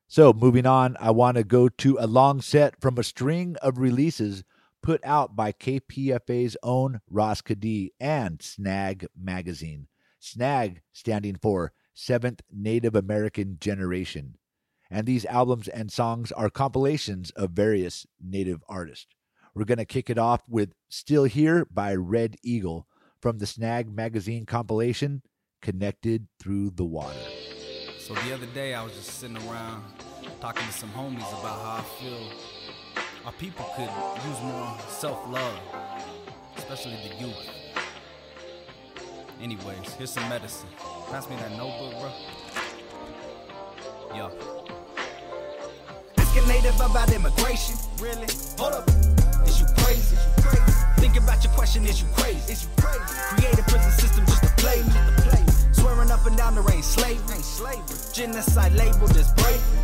So, 0.10 0.34
moving 0.34 0.66
on, 0.66 0.98
I 1.00 1.12
want 1.12 1.38
to 1.38 1.46
go 1.46 1.70
to 1.70 1.98
a 2.02 2.06
long 2.06 2.42
set 2.42 2.82
from 2.82 2.98
a 2.98 3.04
string 3.04 3.56
of 3.62 3.78
releases 3.78 4.44
put 4.84 5.00
out 5.06 5.34
by 5.34 5.54
KPFA's 5.54 6.58
own 6.62 7.00
Ross 7.10 7.40
Kadee 7.40 7.94
and 7.98 8.42
Snag 8.42 9.08
Magazine. 9.18 9.88
Snag 10.20 10.82
standing 10.92 11.38
for 11.42 11.72
Seventh 11.94 12.42
Native 12.52 12.94
American 12.94 13.56
Generation. 13.62 14.36
And 14.92 15.08
these 15.08 15.24
albums 15.28 15.70
and 15.70 15.94
songs 15.94 16.34
are 16.34 16.50
compilations 16.50 17.32
of 17.38 17.52
various 17.52 18.06
Native 18.22 18.62
artists. 18.68 19.08
We're 19.54 19.64
going 19.64 19.78
to 19.78 19.86
kick 19.86 20.10
it 20.10 20.18
off 20.18 20.42
with 20.50 20.74
Still 20.90 21.24
Here 21.24 21.66
by 21.72 21.96
Red 21.96 22.36
Eagle 22.44 22.86
from 23.22 23.38
the 23.38 23.48
Snag 23.48 23.94
Magazine 23.94 24.46
compilation, 24.46 25.22
Connected 25.62 26.28
Through 26.40 26.72
the 26.72 26.86
Water. 26.86 27.18
So 28.00 28.14
the 28.14 28.34
other 28.34 28.46
day 28.48 28.74
I 28.74 28.84
was 28.84 28.94
just 28.94 29.20
sitting 29.20 29.38
around 29.50 29.84
talking 30.40 30.66
to 30.66 30.74
some 30.74 30.90
homies 30.92 31.28
about 31.40 31.60
how 31.62 31.78
I 31.80 31.84
feel 32.00 32.30
our 33.26 33.32
people 33.34 33.66
could 33.76 33.90
use 34.28 34.42
more 34.44 34.78
self-love, 34.88 35.60
especially 36.58 36.98
the 37.08 37.16
youth. 37.26 37.50
Anyways, 39.42 39.94
here's 39.98 40.12
some 40.12 40.30
medicine. 40.30 40.70
Pass 41.10 41.28
me 41.30 41.36
that 41.38 41.52
notebook, 41.58 41.92
bro. 42.00 42.12
Yo. 44.16 44.32
Asking 46.18 46.48
native 46.48 46.76
about 46.76 47.12
immigration. 47.12 47.76
Really? 48.00 48.28
Hold 48.58 48.74
up. 48.74 48.88
Is 49.48 49.60
you 49.60 49.66
crazy? 49.78 50.16
Is 50.16 50.26
you 50.38 50.44
crazy? 50.44 50.75
Think 51.06 51.18
about 51.18 51.44
your 51.44 51.54
question. 51.54 51.86
Is 51.86 52.02
you 52.02 52.08
crazy? 52.16 52.52
Is 52.52 52.64
you 52.64 52.70
crazy? 52.82 53.00
Create 53.38 53.60
a 53.60 53.64
prison 53.70 53.92
system 53.92 54.26
just 54.26 54.42
to 54.42 54.50
play 54.58 54.82
me. 54.82 55.54
Swearing 55.72 56.10
up 56.10 56.26
and 56.26 56.36
down 56.36 56.56
there 56.56 56.66
ain't 56.74 56.84
slavery. 56.84 57.36
Ain't 57.36 57.46
slavery. 57.46 57.96
Genocide 58.12 58.74
labeled 58.74 59.16
as 59.16 59.32
bravery. 59.34 59.80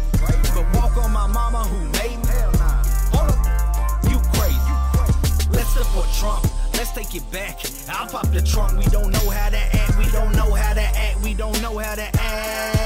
But 0.55 0.65
walk 0.73 0.97
on 0.97 1.11
my 1.11 1.27
mama 1.27 1.59
who 1.59 1.77
made 2.01 2.17
me. 2.17 2.25
Hell 2.25 2.51
nah. 2.53 2.83
Hold 3.13 3.37
up. 3.37 4.03
You 4.09 4.17
crazy. 4.33 5.51
Let's 5.51 5.69
support 5.69 6.07
Trump. 6.17 6.43
Let's 6.73 6.89
take 6.89 7.13
it 7.13 7.29
back. 7.31 7.59
I'll 7.87 8.07
pop 8.07 8.25
the 8.31 8.41
trunk. 8.41 8.79
We 8.79 8.85
don't 8.85 9.11
know 9.11 9.29
how 9.29 9.51
to 9.51 9.57
act. 9.57 9.99
We 9.99 10.09
don't 10.09 10.35
know 10.35 10.55
how 10.55 10.73
to 10.73 10.81
act. 10.81 11.21
We 11.21 11.35
don't 11.35 11.61
know 11.61 11.77
how 11.77 11.93
to 11.93 12.09
act. 12.19 12.80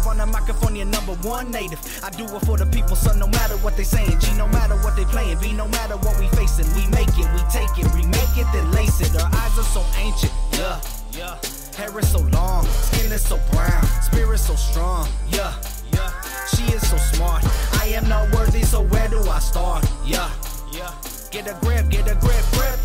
Up 0.00 0.06
on 0.06 0.18
the 0.18 0.26
microphone, 0.26 0.76
you're 0.76 0.86
number 0.86 1.14
one 1.26 1.50
native. 1.50 1.80
I 2.02 2.10
do 2.10 2.24
it 2.24 2.40
for 2.46 2.56
the 2.56 2.66
people, 2.66 2.96
son. 2.96 3.18
No 3.18 3.26
matter 3.28 3.56
what 3.58 3.76
they 3.76 3.84
saying, 3.84 4.18
G. 4.20 4.32
No 4.36 4.46
matter 4.48 4.76
what 4.76 4.96
they 4.96 5.04
playing, 5.04 5.38
B. 5.40 5.52
No 5.52 5.68
matter 5.68 5.96
what 5.96 6.18
we 6.18 6.28
facing, 6.28 6.66
we 6.74 6.86
make 6.88 7.08
it, 7.18 7.28
we 7.34 7.40
take 7.50 7.72
it, 7.78 7.86
remake 7.94 8.36
it, 8.36 8.46
then 8.52 8.70
lace 8.72 9.00
it. 9.00 9.14
Our 9.20 9.28
eyes 9.32 9.58
are 9.58 9.70
so 9.76 9.84
ancient, 9.96 10.32
yeah, 10.52 10.80
yeah. 11.12 11.38
Hair 11.76 11.98
is 11.98 12.10
so 12.10 12.20
long, 12.32 12.64
skin 12.66 13.12
is 13.12 13.22
so 13.24 13.38
brown, 13.52 13.84
spirit 14.02 14.38
so 14.38 14.54
strong, 14.54 15.08
yeah, 15.28 15.54
yeah. 15.92 16.10
She 16.54 16.64
is 16.72 16.88
so 16.88 16.96
smart. 16.96 17.44
I 17.80 17.86
am 17.88 18.08
not 18.08 18.32
worthy, 18.34 18.62
so 18.62 18.82
where 18.82 19.08
do 19.08 19.20
I 19.28 19.38
start? 19.38 19.84
Yeah, 20.04 20.30
yeah. 20.72 20.94
Get 21.30 21.46
a 21.46 21.56
grip, 21.60 21.88
get 21.90 22.08
a 22.08 22.14
grip, 22.14 22.44
grip. 22.52 22.78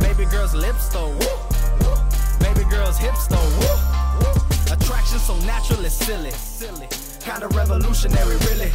Baby 0.00 0.24
girl's 0.30 0.54
lips 0.54 0.88
though, 0.88 1.10
woo. 1.10 1.36
Baby 2.40 2.64
girl's 2.70 2.98
hips 2.98 3.26
though, 3.26 3.48
woo. 3.60 4.07
Attraction 4.88 5.18
so 5.18 5.36
natural 5.40 5.84
it's 5.84 5.92
silly, 5.92 6.30
silly. 6.30 6.88
Kinda 7.20 7.48
revolutionary, 7.48 8.36
really. 8.48 8.72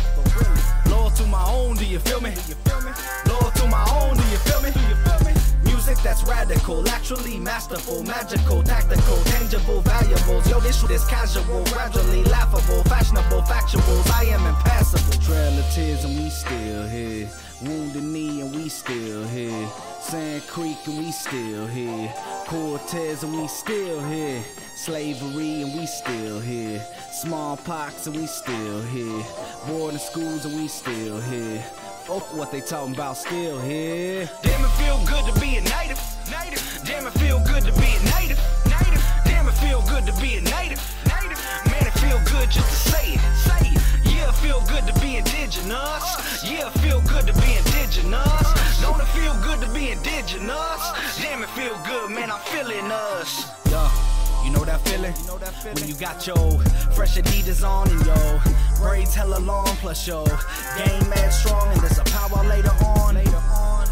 Loyal 0.88 1.10
to 1.10 1.26
my 1.26 1.43
own, 1.49 1.76
do 1.76 1.86
you 1.86 1.97
feel 1.97 2.21
me? 2.21 2.36
Loyal 3.28 3.49
to 3.49 3.67
my 3.67 3.84
own, 3.89 4.15
do 4.15 4.23
you 4.30 4.38
feel 4.38 4.62
me? 4.62 5.32
That's 6.01 6.23
radical, 6.23 6.88
actually 6.89 7.39
masterful, 7.39 8.03
magical, 8.03 8.63
tactical, 8.63 9.17
tangible, 9.25 9.82
valuables. 9.82 10.49
Yo, 10.49 10.60
this 10.60 10.82
shit 10.82 10.91
is 10.91 11.06
casual, 11.06 11.63
gradually 11.65 12.23
laughable, 12.25 12.84
fashionable, 12.84 13.41
factuals. 13.43 14.12
I 14.12 14.25
am 14.25 14.45
impassable. 14.45 15.21
Trail 15.21 15.58
of 15.58 15.65
tears 15.71 16.03
and 16.03 16.17
we 16.17 16.29
still 16.29 16.88
here. 16.88 17.29
Wounded 17.62 18.03
knee 18.03 18.41
and 18.41 18.56
we 18.56 18.69
still 18.69 19.25
here. 19.27 19.69
Sand 20.01 20.43
Creek 20.47 20.77
and 20.86 20.97
we 20.97 21.12
still 21.12 21.67
here. 21.67 22.13
Cortez 22.47 23.23
and 23.23 23.38
we 23.39 23.47
still 23.47 24.01
here. 24.06 24.43
Slavery 24.75 25.62
and 25.62 25.79
we 25.79 25.86
still 25.86 26.39
here. 26.39 26.86
Smallpox 27.12 28.08
and 28.08 28.15
we 28.17 28.27
still 28.27 28.82
here. 28.84 29.25
Boarding 29.67 29.99
schools 29.99 30.45
and 30.45 30.56
we 30.56 30.67
still 30.67 31.21
here. 31.21 31.63
Fuck 32.05 32.33
what 32.35 32.51
they 32.51 32.59
talking 32.59 32.93
about, 32.93 33.15
still 33.15 33.61
here. 33.61 34.29
Damn, 34.41 34.65
it 34.65 34.67
feel 34.71 34.99
good 35.05 35.25
to 35.33 35.39
be 35.39 35.55
a 35.55 35.61
native. 35.61 36.01
Native. 36.29 36.81
Damn, 36.83 37.07
it 37.07 37.11
feel 37.11 37.39
good 37.39 37.63
to 37.63 37.71
be 37.79 37.95
a 37.95 37.99
native. 38.11 38.39
Native. 38.65 39.03
Damn, 39.23 39.47
it 39.47 39.53
feel 39.53 39.81
good 39.83 40.05
to 40.07 40.13
be 40.19 40.35
a 40.35 40.41
native. 40.41 40.83
Native. 41.05 41.39
Man, 41.71 41.87
it 41.87 41.93
feel 42.03 42.19
good 42.25 42.51
just 42.51 42.67
to 42.67 42.91
say 42.91 43.13
it. 43.13 43.21
Say 43.47 43.69
it. 43.71 43.82
Yeah, 44.03 44.28
it 44.28 44.36
feel 44.36 44.59
good 44.67 44.86
to 44.86 44.99
be 44.99 45.15
indigenous. 45.15 46.43
Yeah, 46.43 46.67
it 46.67 46.80
feel 46.80 46.99
good 47.03 47.25
to 47.25 47.34
be 47.39 47.55
indigenous. 47.55 48.82
Don't 48.82 48.99
it 48.99 49.07
feel 49.15 49.36
good 49.41 49.61
to 49.61 49.69
be 49.69 49.91
indigenous? 49.91 50.84
Damn, 51.21 51.41
it 51.41 51.49
feel 51.51 51.80
good, 51.88 52.11
man. 52.11 52.30
I'm 52.30 52.41
feeling 52.41 52.91
us. 52.91 53.62
Know 54.54 54.66
that 54.66 54.82
feeling? 54.86 55.14
When 55.74 55.88
you 55.88 55.95
got 55.95 56.28
your 56.28 56.60
fresh 56.93 57.18
Adidas 57.18 57.68
on 57.68 57.89
and 57.89 58.06
your 58.06 58.41
braids 58.78 59.16
hella 59.16 59.39
long, 59.39 59.66
plus 59.82 60.08
your 60.08 60.26
game 60.78 61.10
mad 61.10 61.34
strong, 61.34 61.72
and 61.74 61.82
there's 61.82 61.97
a 61.97 62.04
power 62.06 62.43
later 62.45 62.72
on. 62.86 63.18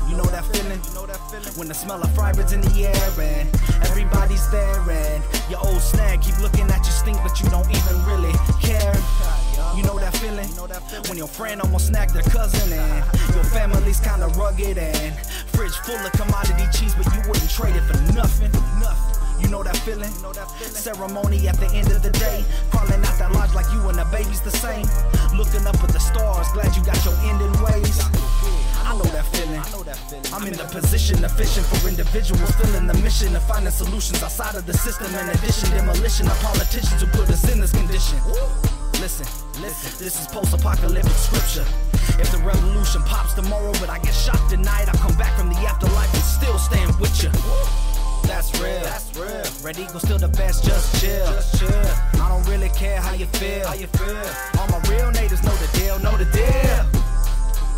You 0.09 0.17
know 0.17 0.25
that 0.25 0.45
feeling? 0.53 0.79
When 1.57 1.67
the 1.67 1.73
smell 1.73 2.01
of 2.03 2.13
fried 2.13 2.37
in 2.51 2.61
the 2.61 2.87
air 2.87 3.11
and 3.19 3.49
everybody's 3.83 4.49
there 4.51 4.81
and 4.89 5.23
your 5.49 5.59
old 5.65 5.81
snag 5.81 6.21
keep 6.21 6.37
looking 6.39 6.69
at 6.69 6.85
you 6.85 6.91
stink, 6.91 7.17
but 7.23 7.39
you 7.41 7.49
don't 7.49 7.69
even 7.69 7.95
really 8.05 8.33
care. 8.61 8.93
You 9.75 9.83
know 9.83 9.97
that 9.99 10.15
feeling? 10.17 10.47
When 11.07 11.17
your 11.17 11.27
friend 11.27 11.61
almost 11.61 11.87
snagged 11.87 12.13
their 12.13 12.23
cousin 12.23 12.71
and 12.73 13.05
your 13.33 13.45
family's 13.45 13.99
kinda 13.99 14.27
rugged 14.37 14.77
and 14.77 15.15
fridge 15.55 15.75
full 15.87 15.95
of 15.95 16.11
commodity 16.11 16.67
cheese, 16.77 16.93
but 16.93 17.05
you 17.15 17.21
wouldn't 17.27 17.49
trade 17.49 17.75
it 17.75 17.83
for 17.87 17.97
nothing. 18.13 18.51
Nothing. 18.79 19.20
You 19.41 19.49
know 19.49 19.63
that 19.63 19.77
feeling? 19.77 20.11
Ceremony 20.59 21.47
at 21.47 21.57
the 21.59 21.67
end 21.73 21.91
of 21.91 22.03
the 22.03 22.11
day. 22.11 22.45
Crawling 22.69 23.03
out 23.03 23.17
that 23.19 23.31
lodge 23.33 23.53
like 23.53 23.65
you 23.73 23.81
and 23.89 23.97
the 23.97 24.05
baby's 24.05 24.41
the 24.41 24.51
same. 24.51 24.85
Looking 25.35 25.65
up 25.65 25.75
at 25.83 25.89
the 25.89 25.99
stars, 25.99 26.47
glad 26.53 26.75
you 26.75 26.83
got 26.83 27.03
your 27.03 27.15
end 27.25 27.41
in 27.41 27.51
ways. 27.63 27.99
I 28.85 28.97
know 28.97 29.07
that 29.15 29.25
feeling. 29.33 29.61
I'm 30.33 30.45
in 30.47 30.53
the 30.53 30.65
position 30.65 31.23
of 31.23 31.31
fishing 31.35 31.63
for 31.63 31.87
individuals, 31.87 32.51
feeling 32.55 32.87
the 32.87 32.93
mission 33.01 33.35
of 33.35 33.43
finding 33.43 33.71
solutions 33.71 34.21
outside 34.23 34.55
of 34.55 34.65
the 34.65 34.73
system. 34.73 35.07
In 35.15 35.29
addition, 35.29 35.69
demolition 35.71 36.27
of 36.27 36.37
politicians 36.41 37.01
who 37.01 37.07
put 37.07 37.29
us 37.29 37.43
in 37.51 37.59
this 37.59 37.71
condition. 37.71 38.19
Listen, 38.99 39.25
listen, 39.61 39.89
this 39.97 40.19
is 40.19 40.27
post-apocalyptic 40.27 41.11
scripture. 41.13 41.65
If 42.21 42.31
the 42.31 42.37
revolution 42.39 43.01
pops 43.03 43.33
tomorrow, 43.33 43.71
but 43.79 43.89
I 43.89 43.97
get 43.99 44.13
shot 44.13 44.39
tonight, 44.49 44.87
I'll 44.87 44.99
come 44.99 45.17
back 45.17 45.37
from 45.37 45.49
the 45.49 45.57
afterlife 45.65 46.13
and 46.13 46.23
still 46.23 46.59
stand 46.59 46.93
with 46.99 47.23
you. 47.23 47.31
That's 48.31 48.59
real. 48.61 48.79
That's 48.79 49.15
real. 49.17 49.43
Red 49.61 49.77
Eagle 49.77 49.99
still 49.99 50.17
the 50.17 50.29
best. 50.29 50.63
Just 50.63 51.01
chill. 51.01 51.25
Just 51.33 51.59
chill. 51.59 52.21
I 52.23 52.29
don't 52.29 52.47
really 52.47 52.69
care 52.69 52.99
how 52.99 53.13
you 53.13 53.25
feel. 53.25 53.67
How 53.67 53.73
you 53.73 53.87
feel. 53.87 54.25
All 54.57 54.67
my 54.69 54.79
real 54.89 55.11
natives 55.11 55.43
know 55.43 55.55
the 55.55 55.69
deal. 55.77 55.99
Know 55.99 56.15
the 56.15 56.29
deal. 56.31 56.79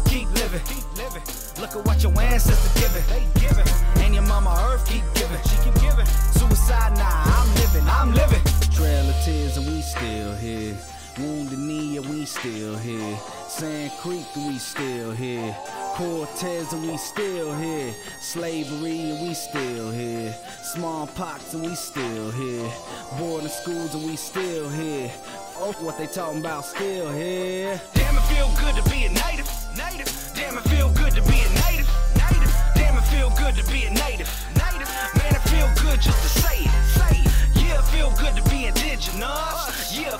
Keep 0.06 0.30
living. 0.40 0.62
Keep 0.70 0.86
living. 0.96 1.24
Look 1.60 1.76
at 1.76 1.84
what 1.86 2.04
your 2.04 2.14
ancestors 2.22 2.74
giving. 2.80 3.04
They 3.10 3.26
giving. 3.42 3.68
And 4.06 4.14
your 4.14 4.24
mama 4.24 4.54
Earth 4.70 4.88
keep 4.88 5.04
giving. 5.16 5.42
She 5.50 5.58
keep 5.66 5.76
giving. 5.82 6.06
Suicide, 6.38 6.94
nah. 7.02 7.24
I'm 7.38 7.50
living. 7.56 7.86
I'm 7.90 8.14
living. 8.14 8.44
Trail 8.72 9.10
of 9.10 9.16
tears 9.26 9.58
and 9.58 9.66
we 9.66 9.82
still 9.82 10.36
here. 10.36 10.78
Wounded 11.20 11.60
knee 11.60 11.98
and 11.98 12.10
we 12.10 12.26
still 12.26 12.76
here. 12.78 13.18
Sand 13.48 13.92
Creek 14.00 14.26
we 14.36 14.58
still 14.58 15.12
here. 15.12 15.56
Cortez 15.94 16.74
and 16.74 16.82
we 16.90 16.98
still 16.98 17.54
here. 17.56 17.94
Slavery 18.20 19.12
and 19.12 19.28
we 19.28 19.36
still 19.36 19.92
here. 19.92 20.36
Smallpox 20.64 21.54
and 21.54 21.64
we 21.64 21.76
still 21.76 22.32
here. 22.32 22.72
Boarding 23.20 23.48
schools 23.48 23.94
and 23.94 24.06
we 24.06 24.16
still 24.16 24.68
here. 24.70 25.12
Oh, 25.56 25.74
what 25.82 26.00
they 26.00 26.08
talking 26.08 26.40
about, 26.40 26.66
still 26.66 27.12
here. 27.12 27.80
Damn, 27.94 28.18
it 28.18 28.22
feel 28.22 28.52
good 28.60 28.76
to 28.84 28.90
be 28.90 29.06
a 29.06 29.10
native. 29.10 29.50
Native. 29.78 30.32
Damn, 30.34 30.58
it 30.58 30.64
feel 30.64 30.90
good 30.90 31.14
to 31.14 31.22
be 31.22 31.40
a 31.46 31.50
native. 31.70 31.90
Native. 32.16 32.54
Damn, 32.74 32.98
it 32.98 33.06
feel 33.14 33.30
good 33.38 33.56
to 33.56 33.72
be 33.72 33.86
a 33.86 33.92
native. 33.92 34.30
Native. 34.56 34.90
Man, 35.16 35.36
it 35.36 35.44
feel 35.48 35.70
good 35.80 36.02
just 36.02 36.22
to 36.24 36.42
say 36.42 36.64
it. 36.66 36.72
Say 36.98 37.22
it. 37.22 37.32
Yeah, 37.62 37.78
it 37.80 37.86
feel 37.94 38.10
good 38.18 38.36
to 38.36 38.50
be 38.50 38.66
indigenous. 38.66 39.94
Yeah, 39.96 40.18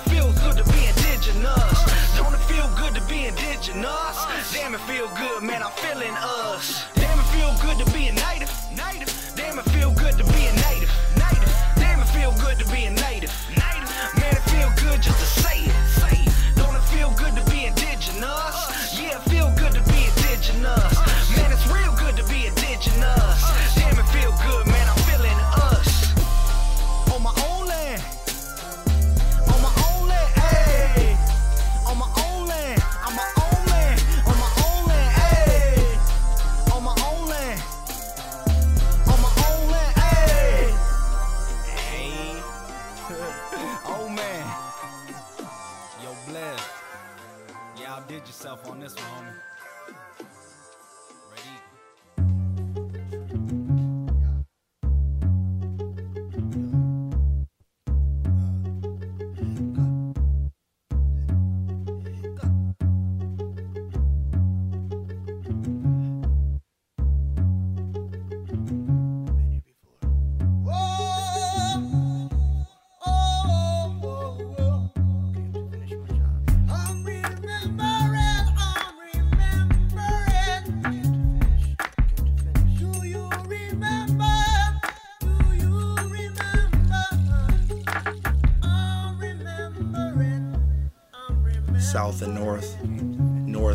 indigenous? 3.28 4.52
Damn, 4.52 4.74
it 4.74 4.80
feel 4.82 5.08
good, 5.16 5.42
man. 5.42 5.62
I'm 5.62 5.72
feeling 5.72 6.12
us. 6.12 6.84
Damn, 6.94 7.18
it 7.18 7.22
feel 7.24 7.54
good 7.62 7.84
to 7.84 7.92
be 7.92 8.08
a 8.08 8.12
native. 8.12 8.63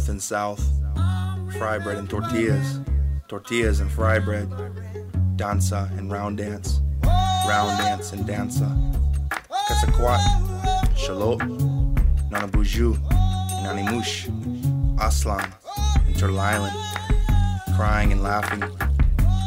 And 0.10 0.22
south, 0.22 0.62
fry 1.58 1.78
bread 1.78 1.98
and 1.98 2.10
tortillas, 2.10 2.80
tortillas 3.28 3.80
and 3.80 3.92
fry 3.92 4.20
bread, 4.20 4.50
danza 5.36 5.90
and 5.98 6.12
round 6.12 6.38
dance, 6.38 6.82
round 7.48 7.78
dance 7.78 8.12
and 8.12 8.26
danza, 8.26 8.66
kasakwat, 9.70 10.20
shalot, 10.96 11.40
nanabuju, 12.30 12.98
nanimush, 13.64 14.28
aslan, 15.00 15.54
and 16.08 16.18
crying 17.78 18.12
and 18.12 18.24
laughing, 18.24 18.64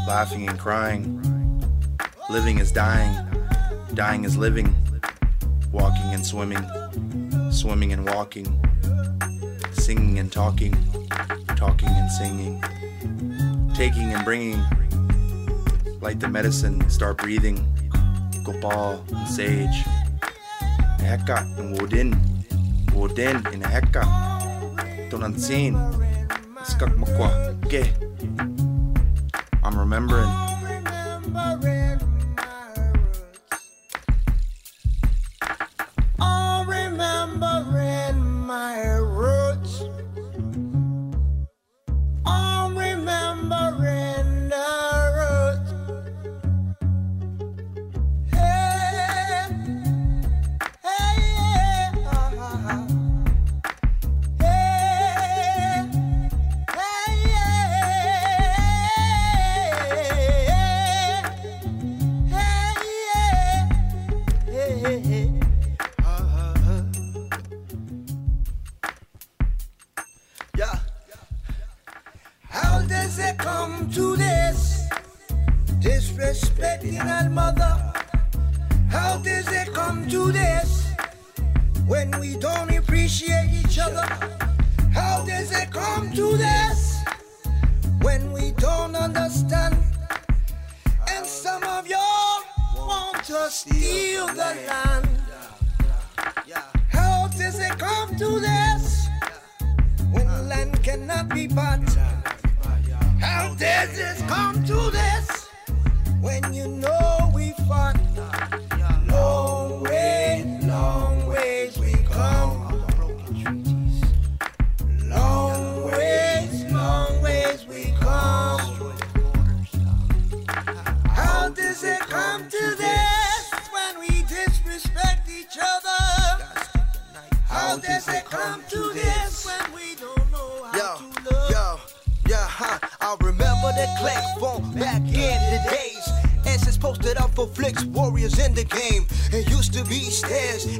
laughing 0.06 0.48
and 0.48 0.58
crying, 0.58 1.20
living 2.30 2.58
is 2.58 2.70
dying, 2.70 3.14
dying 3.94 4.24
is 4.24 4.36
living, 4.36 4.74
walking 5.72 6.14
and 6.14 6.24
swimming, 6.24 6.64
swimming 7.50 7.92
and 7.92 8.06
walking, 8.08 8.61
singing 9.92 10.18
and 10.18 10.32
talking, 10.32 10.72
talking 11.54 11.90
and 11.90 12.10
singing, 12.12 12.64
taking 13.74 14.14
and 14.14 14.24
bringing, 14.24 14.58
light 16.00 16.18
the 16.18 16.28
medicine, 16.28 16.80
start 16.88 17.18
breathing, 17.18 17.60
gopal 18.42 19.04
sage, 19.28 19.84
heka 20.96 21.44
and 21.58 21.76
wodin, 21.76 22.16
wodin 22.96 23.36
and 23.52 23.62
heka, 23.64 24.04
Tonantzin, 25.10 25.76
skak 26.64 26.96
makwa, 26.96 27.28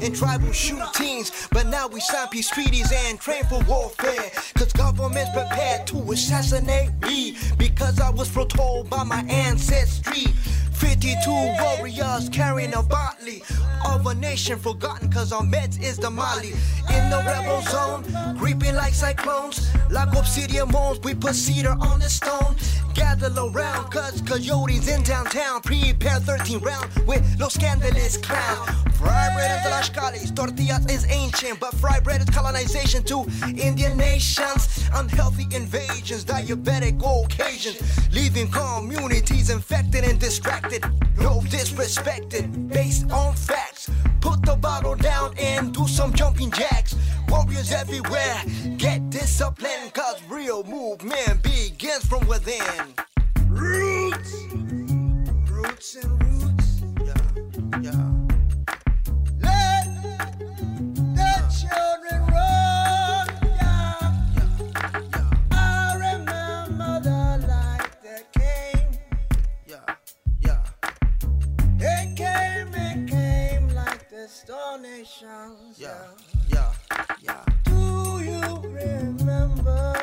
and 0.02 0.14
tribal 0.14 0.52
shootings, 0.52 1.48
but 1.50 1.66
now 1.66 1.86
we 1.86 2.00
sign 2.00 2.28
peace 2.28 2.50
treaties 2.50 2.92
and 3.06 3.20
train 3.20 3.44
for 3.44 3.62
warfare. 3.64 4.30
Cause 4.54 4.72
government's 4.72 5.30
prepared 5.32 5.86
to 5.88 5.96
assassinate 6.12 6.90
me 7.02 7.36
because 7.56 8.00
I 8.00 8.10
was 8.10 8.28
foretold 8.28 8.90
by 8.90 9.04
my 9.04 9.20
ancestry. 9.28 10.26
52 10.72 11.30
warriors 11.30 12.28
carrying 12.30 12.74
a 12.74 12.82
body 12.82 13.42
of 13.86 14.06
a 14.06 14.14
nation 14.14 14.58
forgotten 14.58 15.10
cause 15.10 15.32
our 15.32 15.42
meds 15.42 15.80
is 15.82 15.96
the 15.96 16.10
Mali. 16.10 16.52
In 16.90 17.10
the 17.10 17.22
rebel 17.26 17.62
zone, 17.62 18.04
creeping 18.38 18.74
like 18.74 18.94
cyclones, 18.94 19.72
like 19.90 20.14
obsidian 20.16 20.68
moans, 20.70 21.00
we 21.00 21.14
put 21.14 21.34
cedar 21.34 21.76
on 21.80 22.00
the 22.00 22.10
stone. 22.10 22.56
Gather 22.94 23.32
around 23.38 23.90
cause 23.90 24.20
coyotes 24.22 24.88
in 24.88 25.02
downtown, 25.02 25.60
prepare 25.62 26.20
13 26.20 26.58
round 26.58 26.90
with 27.06 27.22
no 27.38 27.48
scandalous 27.48 28.16
clown. 28.18 28.66
Fry 28.92 29.34
bread 29.34 29.50
and 29.50 29.66
Tlaxcalis, 29.66 30.34
tortillas 30.34 30.86
is 30.86 31.06
ancient, 31.10 31.58
but 31.58 31.74
fry 31.74 31.98
bread 32.00 32.20
is 32.20 32.30
colonization 32.30 33.02
to 33.04 33.26
Indian 33.48 33.96
nations. 33.96 34.88
Unhealthy 34.94 35.44
invasions, 35.54 36.24
diabetic 36.24 37.00
occasions, 37.24 37.80
leaving 38.12 38.48
communities 38.48 39.50
infected 39.50 40.04
and 40.04 40.20
distracted. 40.20 40.82
No 41.18 41.40
disrespected, 41.40 42.68
based 42.68 43.10
on 43.10 43.34
facts. 43.34 43.71
Put 44.22 44.42
the 44.46 44.56
bottle 44.56 44.94
down 44.94 45.34
and 45.36 45.74
do 45.74 45.86
some 45.86 46.12
jumping 46.14 46.50
jacks. 46.52 46.94
Warriors 47.28 47.72
everywhere, 47.72 48.42
get 48.76 49.10
disciplined, 49.10 49.92
cause 49.92 50.22
real 50.28 50.62
movement 50.64 51.42
begins 51.42 52.06
from 52.06 52.26
within. 52.28 52.94
Roots, 53.48 54.44
roots 55.50 55.96
and 55.96 56.22
roots. 56.22 56.82
Yeah, 57.04 57.80
yeah. 57.82 58.11
Like 74.32 74.46
the 74.46 74.52
Stone 74.52 74.82
Nations. 74.82 75.78
Yeah, 75.78 76.06
yeah, 76.48 76.72
yeah. 77.20 77.44
Do 77.64 78.20
you 78.22 78.60
remember? 78.70 79.94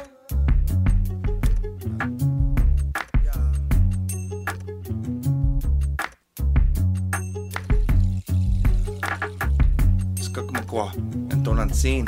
Skukmakwa 10.16 10.94
and 11.32 11.46
Tonantzin. 11.46 12.06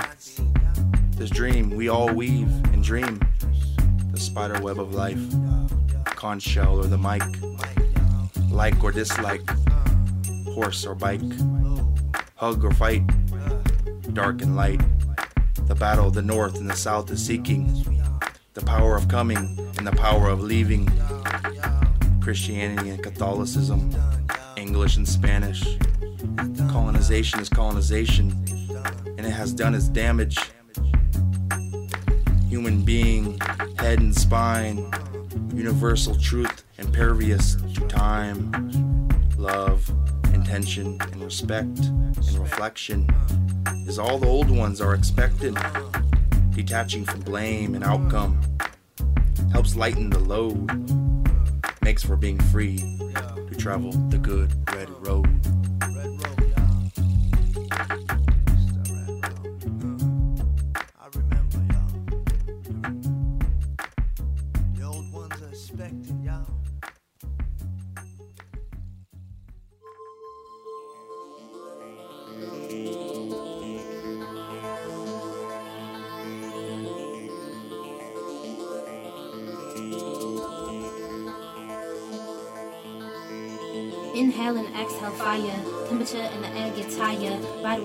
This 1.16 1.30
dream 1.30 1.70
we 1.72 1.90
all 1.90 2.14
weave 2.14 2.52
and 2.74 2.84
dream. 2.84 3.20
The 4.12 4.20
spider 4.20 4.62
web 4.62 4.80
of 4.80 4.94
life. 4.94 5.22
Conch 6.06 6.44
shell 6.44 6.80
or 6.80 6.86
the 6.86 6.98
mic. 6.98 7.24
Like 8.50 8.84
or 8.84 8.92
dislike. 8.92 9.50
Horse 10.54 10.86
or 10.86 10.96
bike. 10.96 11.22
Hug 12.42 12.66
or 12.66 12.72
fight. 12.72 13.04
Dark 14.16 14.42
and 14.42 14.56
light. 14.56 14.82
The 15.68 15.76
battle 15.76 16.08
of 16.08 16.16
the 16.16 16.24
north 16.24 16.58
and 16.58 16.68
the 16.68 16.76
south 16.76 17.12
is 17.12 17.24
seeking. 17.24 17.86
The 18.56 18.62
power 18.62 18.98
of 18.98 19.08
coming 19.08 19.38
and 19.78 19.86
the 19.86 19.92
power 19.92 20.28
of 20.28 20.42
leaving. 20.42 20.90
Christianity 22.20 22.90
and 22.90 23.04
Catholicism. 23.04 23.96
English 24.58 24.98
and 24.98 25.08
Spanish. 25.08 25.78
Colonization 26.72 27.40
is 27.40 27.48
colonization, 27.48 28.32
and 29.06 29.20
it 29.20 29.30
has 29.30 29.54
done 29.54 29.76
its 29.76 29.88
damage. 29.88 30.40
Human 32.50 32.82
being, 32.82 33.40
head 33.78 34.00
and 34.00 34.18
spine, 34.18 34.92
universal 35.54 36.16
truth, 36.16 36.64
impervious 36.80 37.54
to 37.76 37.88
time, 37.88 38.52
love, 39.38 39.88
attention 40.52 40.98
and 41.00 41.24
respect 41.24 41.80
and 41.80 42.38
reflection 42.38 43.08
is 43.88 43.98
all 43.98 44.18
the 44.18 44.28
old 44.28 44.50
ones 44.50 44.82
are 44.82 44.94
expected. 44.94 45.58
Detaching 46.50 47.06
from 47.06 47.22
blame 47.22 47.74
and 47.74 47.86
outcome 47.86 48.38
helps 49.54 49.78
lighten 49.78 50.10
the 50.10 50.20
load, 50.20 50.70
makes 51.82 52.04
for 52.04 52.18
being 52.18 52.38
free 52.38 52.80
to 53.50 53.56
travel 53.58 53.94
the 54.10 54.18
good 54.18 54.52
red 54.76 54.90
road. 55.08 55.61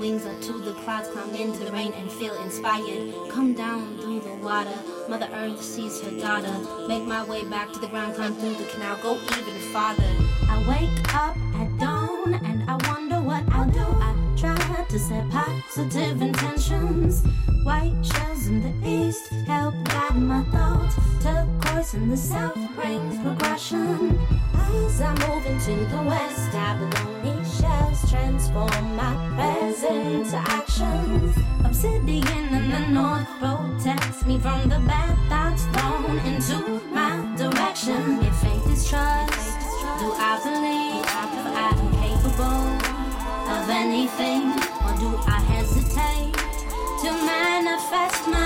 Wings 0.06 0.46
to 0.46 0.52
the 0.52 0.72
clouds, 0.84 1.08
climb 1.08 1.34
into 1.34 1.64
the 1.64 1.72
rain 1.72 1.92
and 1.94 2.10
feel 2.10 2.34
inspired. 2.42 3.12
Come 3.28 3.54
down 3.54 3.98
through 3.98 4.20
the 4.20 4.34
water. 4.36 4.78
Mother 5.08 5.28
Earth 5.32 5.60
sees 5.60 6.00
her 6.00 6.12
daughter. 6.20 6.54
Make 6.86 7.04
my 7.04 7.24
way 7.24 7.44
back 7.44 7.72
to 7.72 7.80
the 7.80 7.88
ground, 7.88 8.14
climb 8.14 8.34
through 8.34 8.54
the 8.54 8.66
canal, 8.66 8.96
go 9.02 9.14
even 9.14 9.58
farther. 9.72 10.12
I 10.48 10.56
wake 10.68 11.14
up 11.14 11.36
at 11.60 11.76
dawn 11.78 12.34
and 12.34 12.70
I 12.70 12.74
wonder 12.88 13.20
what 13.20 13.42
I'll 13.52 13.70
do. 13.70 13.80
I 13.80 14.14
try 14.36 14.84
to 14.88 14.98
set 14.98 15.28
positive 15.30 16.22
intentions. 16.22 17.24
White 17.64 18.00
shells 18.04 18.46
in 18.46 18.62
the 18.62 18.88
east 18.88 19.28
help 19.48 19.74
guide 19.86 20.16
my 20.16 20.42
thoughts. 20.54 20.94
Turquoise 21.20 21.94
in 21.94 22.10
the 22.10 22.16
south 22.16 22.58
brings 22.76 23.18
progression. 23.18 24.18
As 24.58 25.00
I 25.00 25.12
move 25.26 25.46
into 25.46 25.74
the 25.86 26.02
west, 26.02 26.54
abalone 26.54 27.44
shells 27.44 28.10
transform 28.10 28.96
my 28.96 29.14
present 29.36 30.30
to 30.30 30.36
actions. 30.36 31.36
Obsidian 31.64 32.48
in 32.58 32.70
the 32.70 32.84
north 32.88 33.28
protects 33.38 34.24
me 34.26 34.38
from 34.38 34.68
the 34.68 34.80
bad 34.90 35.16
thoughts 35.28 35.64
thrown 35.74 36.18
into 36.30 36.80
my 36.92 37.12
direction. 37.36 38.18
If 38.22 38.34
faith 38.36 38.66
is 38.72 38.88
trust, 38.88 39.58
do 40.00 40.08
I 40.30 40.32
believe 40.46 41.04
I 41.08 41.70
am 41.70 41.80
capable 42.02 42.66
of 43.54 43.64
anything, 43.70 44.42
or 44.84 44.92
do 45.02 45.10
I 45.26 45.38
hesitate 45.52 46.34
to 47.02 47.10
manifest 47.24 48.26
my 48.28 48.45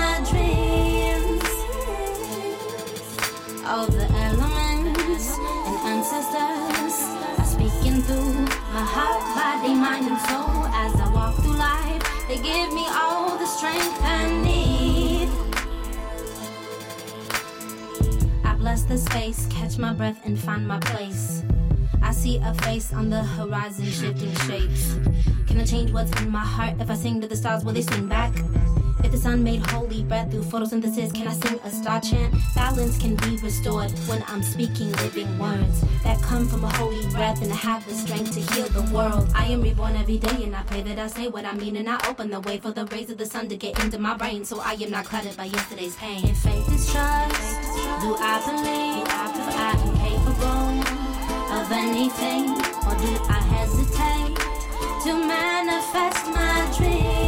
ancestors 6.33 7.39
are 7.39 7.45
speaking 7.45 8.01
through 8.03 8.33
my 8.73 8.85
heart, 8.85 9.21
body, 9.35 9.73
mind, 9.73 10.07
and 10.07 10.19
soul 10.29 10.65
as 10.67 10.95
I 10.99 11.13
walk 11.13 11.35
through 11.35 11.57
life. 11.57 12.27
They 12.27 12.35
give 12.35 12.73
me 12.73 12.85
all 12.89 13.37
the 13.37 13.45
strength 13.45 13.99
I 14.01 14.29
need. 14.41 15.29
I 18.45 18.55
bless 18.55 18.83
the 18.83 18.97
space, 18.97 19.47
catch 19.49 19.77
my 19.77 19.93
breath, 19.93 20.19
and 20.25 20.39
find 20.39 20.67
my 20.67 20.79
place. 20.79 21.43
I 22.01 22.11
see 22.11 22.37
a 22.37 22.53
face 22.65 22.93
on 22.93 23.09
the 23.09 23.23
horizon 23.23 23.85
shifting 23.85 24.33
shapes. 24.47 24.95
Can 25.47 25.59
I 25.59 25.65
change 25.65 25.91
what's 25.91 26.11
in 26.21 26.29
my 26.29 26.39
heart? 26.39 26.75
If 26.79 26.89
I 26.89 26.95
sing 26.95 27.19
to 27.21 27.27
the 27.27 27.35
stars, 27.35 27.65
will 27.65 27.73
they 27.73 27.81
sing 27.81 28.07
back? 28.07 28.33
The 29.11 29.17
sun 29.17 29.43
made 29.43 29.59
holy 29.67 30.03
breath 30.03 30.31
through 30.31 30.43
photosynthesis, 30.43 31.13
can 31.13 31.27
I 31.27 31.33
sing 31.33 31.59
a 31.65 31.69
star 31.69 31.99
chant? 31.99 32.33
Balance 32.55 32.97
can 32.97 33.17
be 33.17 33.35
restored 33.43 33.91
when 34.07 34.23
I'm 34.25 34.41
speaking 34.41 34.89
living 34.93 35.37
words 35.37 35.81
that 36.03 36.21
come 36.21 36.47
from 36.47 36.63
a 36.63 36.73
holy 36.77 37.05
breath 37.07 37.41
and 37.41 37.51
I 37.51 37.55
have 37.57 37.85
the 37.85 37.93
strength 37.93 38.31
to 38.35 38.39
heal 38.39 38.69
the 38.69 38.89
world. 38.93 39.29
I 39.35 39.47
am 39.47 39.63
reborn 39.63 39.97
every 39.97 40.17
day 40.17 40.45
and 40.45 40.55
I 40.55 40.63
pray 40.63 40.81
that 40.83 40.97
I 40.97 41.07
say 41.07 41.27
what 41.27 41.43
I 41.43 41.53
mean 41.53 41.75
and 41.75 41.89
I 41.89 41.99
open 42.07 42.29
the 42.29 42.39
way 42.39 42.57
for 42.57 42.71
the 42.71 42.85
rays 42.85 43.09
of 43.09 43.17
the 43.17 43.25
sun 43.25 43.49
to 43.49 43.57
get 43.57 43.83
into 43.83 43.99
my 43.99 44.15
brain 44.15 44.45
so 44.45 44.61
I 44.61 44.73
am 44.73 44.91
not 44.91 45.03
clouded 45.03 45.35
by 45.35 45.45
yesterday's 45.45 45.97
pain. 45.97 46.23
If 46.23 46.37
faith 46.37 46.73
is 46.73 46.89
trust, 46.89 47.61
do 47.99 48.15
I 48.17 48.39
believe 48.47 49.07
I 49.11 49.75
am 49.75 49.91
capable 49.99 50.71
of 51.59 51.69
anything 51.69 52.51
or 52.87 52.95
do 52.95 53.11
I 53.27 53.41
hesitate 53.59 54.37
to 55.03 55.27
manifest 55.27 56.27
my 56.27 56.73
dreams? 56.77 57.20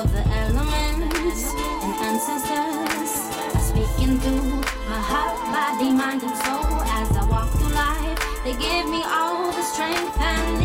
All 0.00 0.06
the 0.06 0.26
elements 0.28 1.52
and 1.84 1.94
ancestors 2.08 3.12
are 3.54 3.60
speaking 3.60 4.18
through 4.18 4.48
my 4.88 4.96
heart, 4.96 5.36
body, 5.52 5.92
mind, 5.92 6.22
and 6.22 6.36
soul 6.40 6.80
as 6.88 7.14
I 7.18 7.24
walk 7.28 7.50
through 7.50 7.74
life. 7.74 8.16
They 8.42 8.52
give 8.52 8.88
me 8.88 9.02
all 9.04 9.52
the 9.52 9.60
strength 9.60 10.16
I 10.18 10.59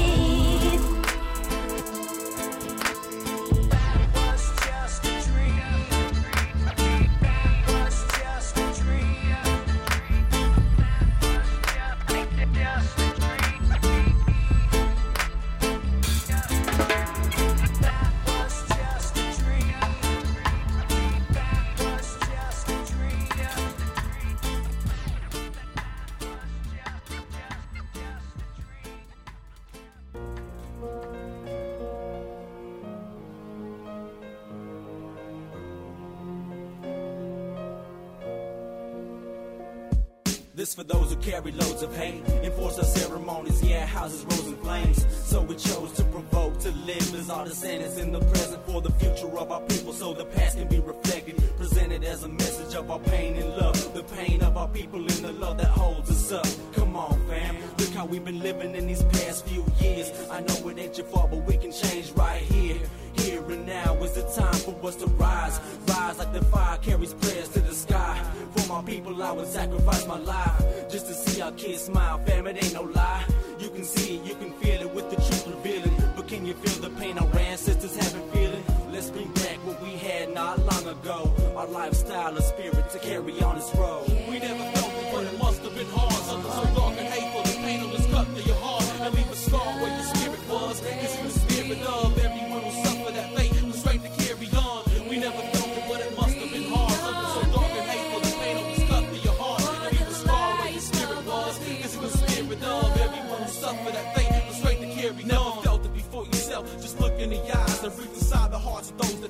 This 40.66 40.74
for 40.74 40.84
those 40.84 41.13
who 41.13 41.18
carry 41.18 41.51
loads 41.51 41.84
of 41.84 41.95
hate. 41.95 42.28
Enforce 42.41 42.80
our 42.80 42.86
ceremonies, 42.86 43.61
yeah, 43.63 43.86
houses 43.86 44.24
rose 44.24 44.47
in 44.47 44.57
flames. 44.57 45.05
So 45.24 45.43
we 45.43 45.55
chose 45.57 45.91
to 45.91 46.03
provoke, 46.05 46.57
to 46.61 46.72
live 46.72 47.13
as 47.13 47.30
our 47.30 47.45
descendants 47.45 47.99
in 47.99 48.11
the 48.11 48.20
present 48.22 48.66
for 48.66 48.82
the 48.82 48.91
future 48.93 49.28
of 49.38 49.51
our 49.51 49.61
people, 49.61 49.93
so 49.93 50.16
the 50.16 50.26
past 50.26 50.57
can 50.57 50.68
be 50.68 50.80
reflected. 50.80 51.36
Presented 51.55 52.03
as 52.03 52.24
a 52.24 52.30
message 52.30 52.74
of 52.74 52.89
our 52.89 52.97
pain 52.97 53.36
and 53.36 53.47
love. 53.57 53.93
The 53.93 54.01
pain 54.16 54.41
of 54.41 54.57
our 54.57 54.68
people 54.68 55.01
and 55.01 55.09
the 55.09 55.34
love 55.34 55.59
that 55.59 55.68
holds 55.68 56.09
us 56.09 56.32
up. 56.32 56.47
Come 56.74 56.95
on, 56.95 57.13
fam. 57.28 57.57
Look 57.78 57.93
how 57.93 58.07
we've 58.07 58.26
been 58.26 58.39
living 58.39 58.74
in 58.74 58.88
these 58.88 59.03
past 59.03 59.45
few 59.45 59.63
years. 59.80 60.11
I 60.32 60.39
know 60.39 60.68
it 60.70 60.80
ain't 60.80 60.97
your 60.97 61.05
fault, 61.05 61.30
but 61.30 61.45
we 61.45 61.57
can 61.57 61.72
change 61.72 62.11
right 62.13 62.41
here. 62.41 62.80
Here 63.13 63.43
and 63.51 63.68
now 63.68 63.93
is 64.03 64.13
the 64.13 64.24
time 64.41 64.55
for 64.55 64.88
us 64.88 64.95
to 64.95 65.05
rise. 65.05 65.59
Rise 65.88 66.18
like 66.18 66.34
the 66.34 66.43
fire 66.45 66.80
carries 66.80 67.13
prayers 67.13 67.49
to 67.49 67.59
the 67.59 67.76
sky. 67.76 68.14
For 68.56 68.68
my 68.74 68.82
people, 68.84 69.22
I 69.22 69.32
would 69.32 69.47
sacrifice 69.47 70.08
my 70.08 70.18
life 70.20 70.89
just 70.89 71.08
to 71.08 71.14
see 71.14 71.41
our 71.41 71.51
kids 71.53 71.84
smile. 71.84 72.20
Fam, 72.26 72.47
it 72.47 72.64
ain't 72.64 72.74
no 72.74 72.84
lie. 72.84 73.26
You 73.60 73.70
can 73.70 73.84
see 73.84 74.18
it, 74.18 74.26
you 74.26 74.36
can 74.36 74.51
feel 74.53 74.82
it 74.82 74.93
with 74.93 75.10
the 75.10 75.18
truth 75.18 75.47
revealing. 75.47 75.95
But 76.16 76.28
can 76.28 76.45
you 76.45 76.53
feel 76.53 76.89
the 76.89 76.95
pain 76.97 77.18
our 77.18 77.39
ancestors 77.39 77.95
have 77.97 78.14
been 78.14 78.30
feeling? 78.32 78.64
Let's 78.91 79.10
bring 79.10 79.32
back 79.34 79.58
what 79.66 79.82
we 79.82 79.91
had 79.91 80.34
not 80.34 80.60
long 80.60 80.88
ago. 80.88 81.34
Our 81.56 81.68
lifestyle 81.68 82.36
and 82.36 82.45
spirit 82.45 82.89
to 82.91 82.99
carry 82.99 83.41
on 83.41 83.56
this 83.56 83.76
road. 83.76 84.14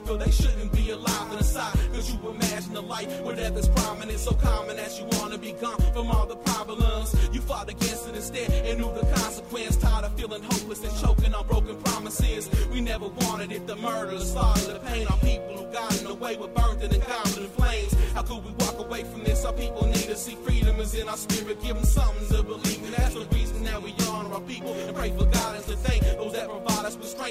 Feel 0.06 0.18
they 0.18 0.32
shouldn't 0.32 0.72
be 0.72 0.92
alive 0.92 1.32
and 1.32 1.42
aside. 1.42 1.74
Cause 1.94 2.12
you 2.12 2.30
imagine 2.30 2.76
a 2.76 2.82
life 2.82 3.22
where 3.22 3.36
death 3.36 3.58
is 3.58 3.68
prominent, 3.70 4.20
so 4.20 4.34
common 4.34 4.78
that 4.78 5.00
you 5.00 5.06
wanna 5.18 5.38
be 5.38 5.54
gone 5.54 5.82
from 5.94 6.12
all 6.12 6.26
the 6.26 6.36
problems. 6.36 7.16
You 7.34 7.42
fought 7.42 7.70
against 7.70 8.08
it 8.08 8.16
instead 8.16 8.52
and 8.52 8.80
knew 8.80 8.94
the 8.94 9.06
consequence. 9.16 9.78
Tired 9.78 10.06
of 10.06 10.14
feeling 10.14 10.44
hopeless 10.44 10.84
and 10.84 10.96
choking 11.02 11.34
on 11.34 11.48
broken 11.48 11.76
promises. 11.84 12.50
We 12.72 12.82
never 12.82 13.08
wanted 13.08 13.52
it, 13.52 13.66
the 13.68 13.76
murder, 13.76 14.18
the 14.18 14.26
slaughter, 14.26 14.74
the 14.74 14.80
pain 14.80 15.08
on 15.08 15.20
people 15.20 15.58
who 15.58 15.74
got 15.74 15.98
in 16.00 16.06
the 16.06 16.14
way 16.14 16.38
were 16.38 16.48
burnt 16.48 16.84
and 16.84 16.94
engulfed 16.94 17.38
in 17.38 17.48
flames. 17.48 17.94
How 18.14 18.22
could 18.22 18.44
we 18.46 18.52
walk 18.60 18.78
away 18.80 19.04
from 19.04 19.24
this? 19.24 19.44
Our 19.44 19.54
people 19.54 19.86
need 19.88 20.08
to 20.14 20.16
see 20.16 20.36
freedom 20.36 20.80
is 20.80 20.94
in 20.94 21.10
our 21.10 21.18
spirit. 21.18 21.62
Give 21.62 21.76
them 21.76 21.86
something 21.86 22.28
to 22.38 22.44
believe 22.44 22.84
in. 22.84 22.92
That's 22.92 23.16
the 23.16 23.26
reason 23.34 23.64
that 23.64 23.82
we 23.82 23.94
honor 24.10 24.36
our 24.36 24.42
people 24.42 24.74
and 24.74 24.96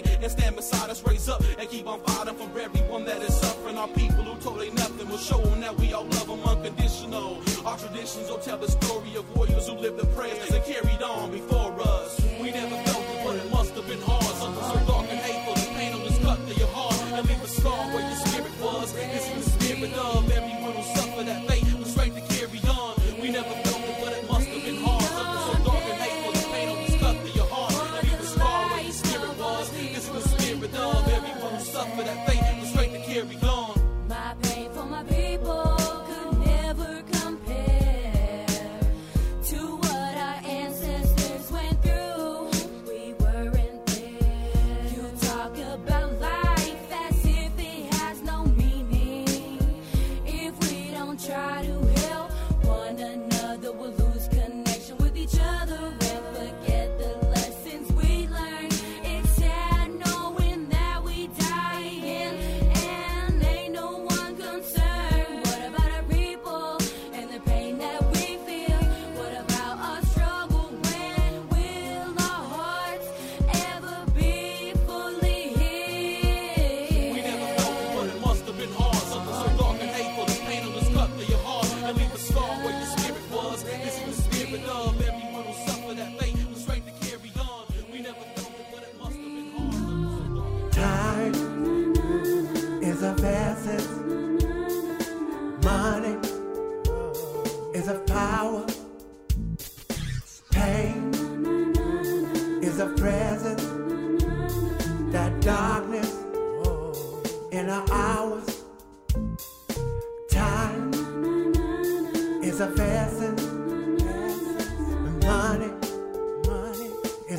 stand 0.02 0.56
beside 0.56 0.90
us, 0.90 1.04
raise 1.06 1.28
up 1.28 1.42
and 1.58 1.68
keep 1.68 1.86
on 1.86 2.00
fighting 2.00 2.34
for 2.34 2.58
everyone 2.58 3.04
that 3.04 3.22
is 3.22 3.34
suffering. 3.34 3.76
Our 3.76 3.88
people 3.88 4.24
who 4.24 4.40
told 4.40 4.60
they 4.60 4.70
nothing 4.70 5.08
will 5.08 5.18
show 5.18 5.38
them 5.38 5.60
that 5.60 5.76
we 5.76 5.92
all 5.92 6.04
love 6.04 6.26
them 6.26 6.42
unconditional. 6.42 7.40
Our 7.64 7.78
traditions 7.78 8.28
will 8.28 8.38
tell 8.38 8.58
the 8.58 8.70
story 8.70 9.14
of 9.16 9.36
warriors 9.36 9.68
who 9.68 9.74
lived 9.74 9.98
the 9.98 10.06
prayers 10.08 10.50
and 10.50 10.64
carried 10.64 10.93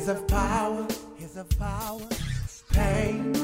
is 0.06 0.22
of 0.22 0.28
power. 0.28 0.86
Is 1.18 1.36
of 1.36 1.48
power. 1.58 2.08
Pain, 2.70 3.34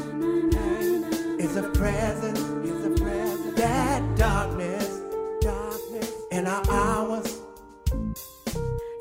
is 1.41 1.57
a 1.57 1.69
presence, 1.71 2.39
is 2.39 2.87
a 2.87 2.91
presence. 3.03 3.57
That 3.57 4.17
darkness, 4.17 5.01
darkness 5.41 6.13
in 6.31 6.47
our 6.47 6.63
hours. 6.71 7.41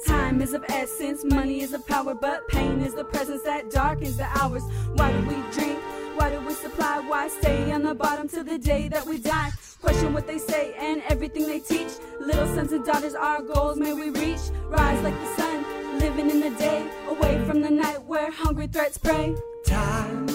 Time 0.07 0.41
is 0.41 0.53
of 0.53 0.65
essence, 0.69 1.23
money 1.23 1.61
is 1.61 1.73
of 1.73 1.85
power, 1.85 2.15
but 2.15 2.47
pain 2.47 2.79
is 2.81 2.95
the 2.95 3.03
presence 3.03 3.43
that 3.43 3.69
darkens 3.69 4.17
the 4.17 4.27
hours. 4.41 4.63
Why 4.95 5.11
do 5.11 5.19
we 5.27 5.35
drink? 5.51 5.77
Why 6.15 6.31
do 6.31 6.39
we 6.41 6.53
supply? 6.53 6.99
Why 7.07 7.27
stay 7.27 7.71
on 7.71 7.83
the 7.83 7.93
bottom 7.93 8.27
till 8.27 8.43
the 8.43 8.57
day 8.57 8.87
that 8.87 9.05
we 9.05 9.19
die? 9.19 9.51
Question 9.81 10.13
what 10.13 10.25
they 10.25 10.39
say 10.39 10.73
and 10.79 11.03
everything 11.09 11.45
they 11.45 11.59
teach. 11.59 11.91
Little 12.19 12.47
sons 12.55 12.71
and 12.71 12.83
daughters, 12.83 13.13
our 13.13 13.43
goals 13.43 13.77
may 13.77 13.93
we 13.93 14.09
reach. 14.09 14.41
Rise 14.69 15.03
like 15.03 15.19
the 15.19 15.35
sun, 15.35 15.60
living 16.01 16.31
in 16.31 16.39
the 16.39 16.49
day, 16.57 16.83
away 17.09 17.45
from 17.45 17.61
the 17.61 17.69
night 17.69 18.03
where 18.05 18.31
hungry 18.31 18.65
threats 18.65 18.97
prey. 18.97 19.35
Time 19.65 20.27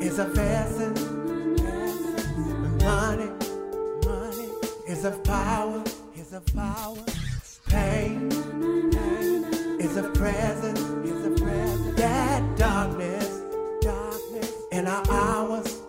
is 0.00 0.18
a 0.18 0.26
essence. 0.34 1.02
Money, 2.82 3.30
money 4.06 4.48
is 4.88 5.04
of 5.04 5.22
power, 5.24 5.84
is 6.16 6.32
of 6.32 6.44
power. 6.54 7.04
Pain, 7.68 8.30
pain 8.92 9.44
is 9.78 9.94
of 9.98 10.14
presence, 10.14 10.80
is 10.80 11.26
of 11.26 11.36
presence. 11.36 11.96
That 11.96 12.42
darkness, 12.56 13.42
darkness 13.82 14.52
in 14.72 14.86
our 14.86 15.04
hours. 15.10 15.82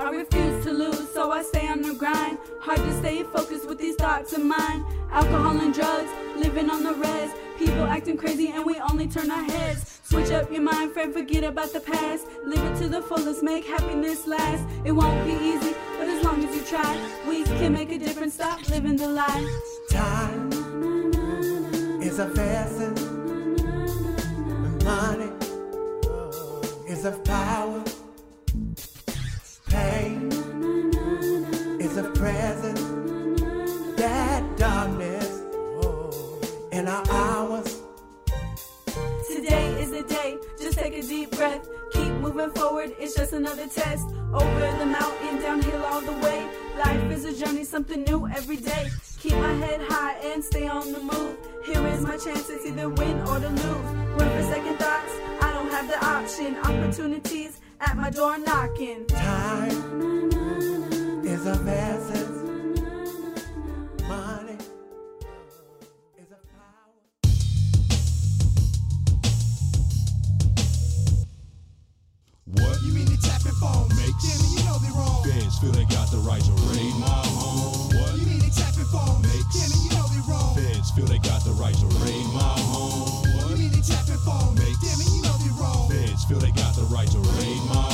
I 0.00 0.10
refuse 0.10 0.64
to 0.64 0.72
lose, 0.72 1.08
so 1.12 1.30
I 1.30 1.44
stay 1.44 1.68
on 1.68 1.82
the 1.82 1.94
grind. 1.94 2.38
Hard 2.66 2.80
to 2.80 2.98
stay 2.98 3.22
focused 3.22 3.68
with 3.68 3.78
these 3.78 3.94
thoughts 3.94 4.32
of 4.32 4.44
mine. 4.44 4.84
Alcohol 5.12 5.60
and 5.60 5.72
drugs, 5.72 6.10
living 6.34 6.68
on 6.68 6.82
the 6.82 6.94
res. 6.94 7.30
People 7.58 7.84
acting 7.84 8.16
crazy 8.16 8.48
and 8.48 8.66
we 8.66 8.76
only 8.80 9.06
turn 9.06 9.30
our 9.30 9.44
heads. 9.44 10.00
Switch 10.02 10.32
up 10.32 10.50
your 10.50 10.62
mind, 10.62 10.90
friend, 10.90 11.12
forget 11.12 11.44
about 11.44 11.72
the 11.72 11.78
past. 11.78 12.26
Live 12.44 12.58
it 12.58 12.76
to 12.82 12.88
the 12.88 13.00
fullest, 13.02 13.44
make 13.44 13.64
happiness 13.64 14.26
last. 14.26 14.64
It 14.84 14.90
won't 14.90 15.24
be 15.24 15.34
easy, 15.34 15.76
but 15.96 16.08
as 16.08 16.24
long 16.24 16.42
as 16.42 16.56
you 16.56 16.62
try, 16.62 16.92
we 17.28 17.44
can 17.44 17.72
make 17.72 17.92
a 17.92 17.98
difference. 17.98 18.34
Stop 18.34 18.68
living 18.68 18.96
the 18.96 19.06
lie. 19.06 19.46
Time 19.88 20.50
is 22.02 22.18
of 22.18 22.36
essence. 22.36 23.00
Money 24.82 25.30
is 26.88 27.04
of 27.04 27.22
power. 27.22 27.84
Of 31.96 32.14
presence. 32.14 32.80
That 33.96 34.56
darkness 34.56 35.40
in 36.72 36.88
our 36.88 37.04
hours. 37.10 37.80
Today 39.26 39.80
is 39.80 39.92
the 39.92 40.02
day, 40.02 40.36
just 40.60 40.78
take 40.78 40.94
a 40.98 41.02
deep 41.02 41.30
breath. 41.30 41.66
Keep 41.92 42.12
moving 42.14 42.50
forward, 42.50 42.92
it's 42.98 43.14
just 43.14 43.32
another 43.32 43.66
test. 43.66 44.06
Over 44.32 44.76
the 44.78 44.86
mountain, 44.86 45.40
downhill 45.40 45.84
all 45.86 46.02
the 46.02 46.12
way. 46.12 46.46
Life 46.78 47.10
is 47.12 47.24
a 47.24 47.44
journey, 47.44 47.64
something 47.64 48.02
new 48.02 48.26
every 48.28 48.56
day. 48.58 48.88
Keep 49.20 49.34
my 49.34 49.54
head 49.54 49.80
high 49.88 50.18
and 50.22 50.44
stay 50.44 50.68
on 50.68 50.92
the 50.92 51.00
move. 51.00 51.36
Here 51.64 51.86
is 51.86 52.02
my 52.02 52.18
chance, 52.18 52.50
it's 52.50 52.66
either 52.66 52.90
win 52.90 53.20
or 53.20 53.40
to 53.40 53.48
lose. 53.48 54.16
When 54.16 54.28
for 54.28 54.42
second 54.52 54.76
thoughts, 54.76 55.12
I 55.40 55.50
don't 55.54 55.70
have 55.70 55.88
the 55.88 56.04
option. 56.04 56.56
Opportunities 56.58 57.60
at 57.80 57.96
my 57.96 58.10
door 58.10 58.36
knocking. 58.38 59.06
Time 59.06 60.35
is 61.46 61.60
of 61.60 61.68
essence. 61.68 62.42
Money 64.08 64.56
is 66.18 66.32
of 66.32 66.38
What? 72.46 72.82
You 72.82 72.92
mean 72.92 73.06
the 73.06 73.18
tapping 73.22 73.52
phone? 73.60 73.88
Makes 73.94 74.22
Damn 74.22 74.42
it, 74.42 74.58
you 74.58 74.64
know 74.64 74.78
they 74.78 74.90
wrong. 74.90 75.22
Fans 75.22 75.58
feel 75.58 75.70
they 75.70 75.84
got 75.84 76.10
the 76.10 76.18
right 76.18 76.42
to 76.42 76.52
raid 76.70 76.94
my 76.98 77.06
home. 77.06 77.94
What? 77.94 78.18
You 78.18 78.26
mean 78.26 78.38
the 78.40 78.50
tapping 78.50 78.90
phone? 78.90 79.22
Makes 79.22 79.54
Damn 79.54 79.70
it, 79.70 79.82
you 79.84 79.90
know 79.94 80.06
they 80.10 80.22
wrong. 80.26 80.56
Fans 80.56 80.90
feel 80.90 81.06
they 81.06 81.18
got 81.18 81.44
the 81.44 81.52
right 81.52 81.74
to 81.74 81.86
raid 82.02 82.26
my 82.34 82.58
home. 82.74 83.22
What? 83.38 83.50
You 83.50 83.56
mean 83.56 83.70
the 83.70 83.82
tapping 83.86 84.18
phone? 84.26 84.54
Makes 84.58 84.82
Damn 84.82 84.98
it, 84.98 85.14
you 85.14 85.22
know 85.22 85.36
they 85.38 85.52
wrong. 85.54 85.90
Fans 85.90 86.24
feel 86.24 86.38
they 86.42 86.50
got 86.50 86.74
the 86.74 86.86
right 86.90 87.10
to 87.10 87.18
raid 87.38 87.62
my 87.70 87.85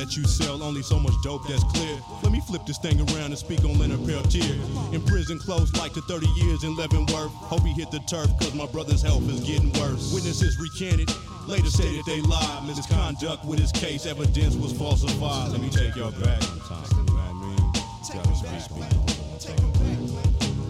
let 0.00 0.16
you 0.16 0.24
sell 0.24 0.62
only 0.62 0.80
so 0.80 0.98
much 0.98 1.12
dope 1.22 1.46
that's 1.46 1.62
clear. 1.64 2.00
Let 2.22 2.32
me 2.32 2.40
flip 2.40 2.64
this 2.64 2.78
thing 2.78 2.98
around 3.00 3.32
and 3.32 3.38
speak 3.38 3.62
on 3.66 3.78
Leonard 3.78 4.06
Peltier. 4.06 4.58
In 4.94 5.02
prison 5.02 5.38
close 5.38 5.70
like 5.76 5.92
to 5.92 6.00
30 6.00 6.26
years 6.36 6.64
in 6.64 6.74
Leavenworth. 6.74 7.30
Hope 7.52 7.62
he 7.64 7.74
hit 7.74 7.90
the 7.90 7.98
turf 8.00 8.30
cause 8.40 8.54
my 8.54 8.64
brother's 8.64 9.02
health 9.02 9.28
is 9.28 9.40
getting 9.40 9.70
worse. 9.74 10.10
Witnesses 10.14 10.58
recanted, 10.58 11.12
later 11.46 11.68
stated 11.68 12.02
they 12.06 12.22
lied. 12.22 12.66
Misconduct 12.66 13.44
with 13.44 13.58
his 13.58 13.72
case, 13.72 14.06
evidence 14.06 14.56
was 14.56 14.72
falsified. 14.72 15.50
Let 15.50 15.60
me 15.60 15.68
take 15.68 15.94
y'all 15.96 16.12
back 16.12 16.42
in 16.44 16.60
you 16.96 17.04
know 17.04 17.12
what 17.12 17.20
I 17.20 18.92
mean? 18.94 19.09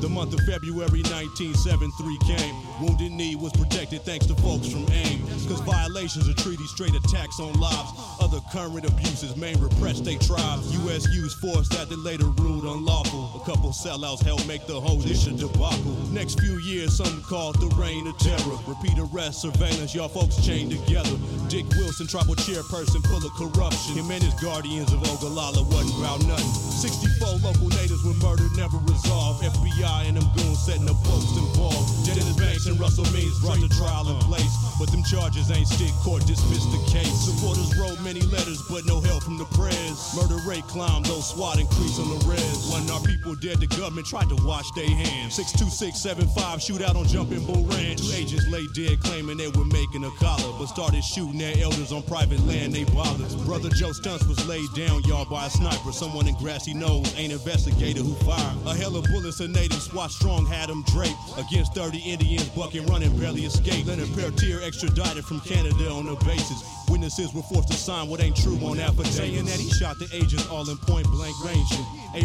The 0.01 0.09
month 0.09 0.33
of 0.33 0.41
February 0.49 1.05
1973 1.13 2.19
came. 2.25 2.57
Wounded 2.81 3.13
Knee 3.13 3.37
was 3.37 3.53
protected 3.53 4.01
thanks 4.01 4.25
to 4.27 4.35
folks 4.37 4.73
from 4.73 4.89
AIM. 4.89 5.21
Cause 5.45 5.61
violations 5.61 6.27
of 6.27 6.37
treaty 6.37 6.65
straight 6.73 6.95
attacks 6.95 7.39
on 7.39 7.53
lives. 7.61 7.93
Other 8.19 8.41
current 8.51 8.89
abuses 8.89 9.37
may 9.37 9.55
repress 9.57 9.99
state 9.99 10.23
tribes. 10.23 10.73
U.S. 10.85 11.05
used 11.13 11.37
force 11.39 11.69
that 11.77 11.91
they 11.91 11.97
later 11.97 12.25
ruled 12.41 12.65
unlawful. 12.65 13.43
A 13.43 13.45
couple 13.45 13.77
sellouts 13.77 14.25
helped 14.25 14.49
make 14.49 14.67
the 14.67 14.81
whole 14.81 15.05
issue 15.05 15.37
debacle. 15.37 15.93
Next 16.09 16.41
few 16.41 16.57
years, 16.61 16.97
some 16.97 17.21
called 17.21 17.61
the 17.61 17.69
reign 17.77 18.07
of 18.07 18.17
terror. 18.17 18.57
Repeat 18.67 18.97
arrest, 18.97 19.43
surveillance, 19.43 19.95
y'all 19.95 20.09
folks 20.09 20.41
chained 20.41 20.71
together. 20.73 21.13
Dick 21.49 21.69
Wilson, 21.77 22.07
tribal 22.07 22.37
chairperson, 22.37 23.05
full 23.05 23.21
of 23.21 23.33
corruption. 23.37 24.01
Him 24.01 24.11
and 24.11 24.23
his 24.23 24.35
guardians 24.41 24.93
of 24.95 25.01
Oglala 25.01 25.61
wasn't 25.69 26.01
about 26.01 26.25
nothing. 26.25 26.49
64 26.49 27.45
local 27.45 27.69
natives 27.69 28.03
were 28.03 28.17
murdered, 28.25 28.57
never 28.57 28.79
resolved. 28.89 29.45
FBI 29.45 29.90
and 30.07 30.17
them 30.17 30.29
goons 30.37 30.59
setting 30.63 30.89
up 30.89 30.97
folks 31.05 31.31
involved. 31.37 32.07
Dennis 32.07 32.37
Banks 32.37 32.67
and 32.67 32.79
Russell 32.79 33.05
Means 33.13 33.39
brought 33.41 33.61
the 33.61 33.69
trial 33.75 34.09
in 34.09 34.19
place. 34.27 34.51
But 34.79 34.91
them 34.91 35.05
charges 35.05 35.51
ain't 35.51 35.69
stick, 35.69 35.93
court 36.01 36.25
dismissed 36.27 36.73
the 36.73 36.81
case. 36.91 37.13
Supporters 37.29 37.77
wrote 37.77 38.01
many 38.01 38.23
letters, 38.33 38.63
but 38.71 38.87
no 38.87 39.01
help 39.01 39.23
from 39.23 39.37
the 39.37 39.45
press. 39.53 40.17
Murder 40.17 40.41
rate 40.49 40.65
climbed, 40.65 41.05
though 41.05 41.21
SWAT 41.21 41.61
increased 41.61 42.01
on 42.01 42.09
the 42.09 42.25
res. 42.25 42.73
When 42.73 42.89
our 42.89 43.01
people 43.05 43.35
dead, 43.35 43.61
the 43.61 43.67
government 43.67 44.07
tried 44.07 44.31
to 44.31 44.37
wash 44.41 44.71
their 44.73 44.89
hands. 44.89 45.37
62675 45.37 46.61
shootout 46.65 46.97
on 46.97 47.07
Jumping 47.07 47.45
Bull 47.45 47.65
Ranch. 47.67 48.01
Two 48.01 48.13
agents 48.17 48.49
lay 48.49 48.65
dead, 48.73 49.01
claiming 49.01 49.37
they 49.37 49.49
were 49.49 49.69
making 49.69 50.05
a 50.05 50.11
collar, 50.17 50.49
but 50.59 50.67
started 50.67 51.05
shooting 51.05 51.37
their 51.37 51.57
elders 51.61 51.93
on 51.93 52.03
private 52.05 52.41
land 52.47 52.73
they 52.73 52.85
bothered. 52.85 53.29
Brother 53.45 53.69
Joe 53.69 53.93
Stuntz 53.93 54.27
was 54.27 54.41
laid 54.49 54.69
down, 54.73 55.03
y'all, 55.05 55.29
by 55.29 55.45
a 55.45 55.51
sniper. 55.51 55.93
Someone 55.93 56.27
in 56.27 56.35
grassy 56.37 56.73
nose, 56.73 57.13
ain't 57.19 57.33
investigator 57.33 58.01
who 58.01 58.15
fired. 58.25 58.57
A 58.65 58.75
hell 58.75 58.97
of 58.97 59.05
bullets, 59.13 59.41
a 59.41 59.49
native 59.49 59.80
SWAT 59.81 60.11
strong 60.11 60.47
had 60.47 60.69
him 60.69 60.83
draped. 60.85 61.17
Against 61.39 61.75
30 61.75 61.99
Indians, 61.99 62.49
bucking, 62.51 62.87
running, 62.87 63.17
barely 63.19 63.45
escaped. 63.45 63.87
Leonard 63.87 64.13
Peltier 64.15 64.61
extradited 64.63 65.25
from 65.25 65.41
Canada 65.41 65.91
on 65.91 66.09
a 66.09 66.17
basis. 66.25 66.63
Witnesses 66.89 67.33
were 67.33 67.43
forced 67.43 67.69
to 67.69 67.75
sign 67.75 68.09
what 68.09 68.21
ain't 68.21 68.37
true 68.37 68.57
on 68.59 68.79
affidavits. 68.79 69.17
Saying 69.17 69.45
that 69.47 69.59
he 69.59 69.71
shot 69.71 69.99
the 69.99 70.09
agents 70.13 70.49
all 70.51 70.69
in 70.69 70.77
point 70.79 71.07
blank 71.09 71.35
range. 71.45 71.71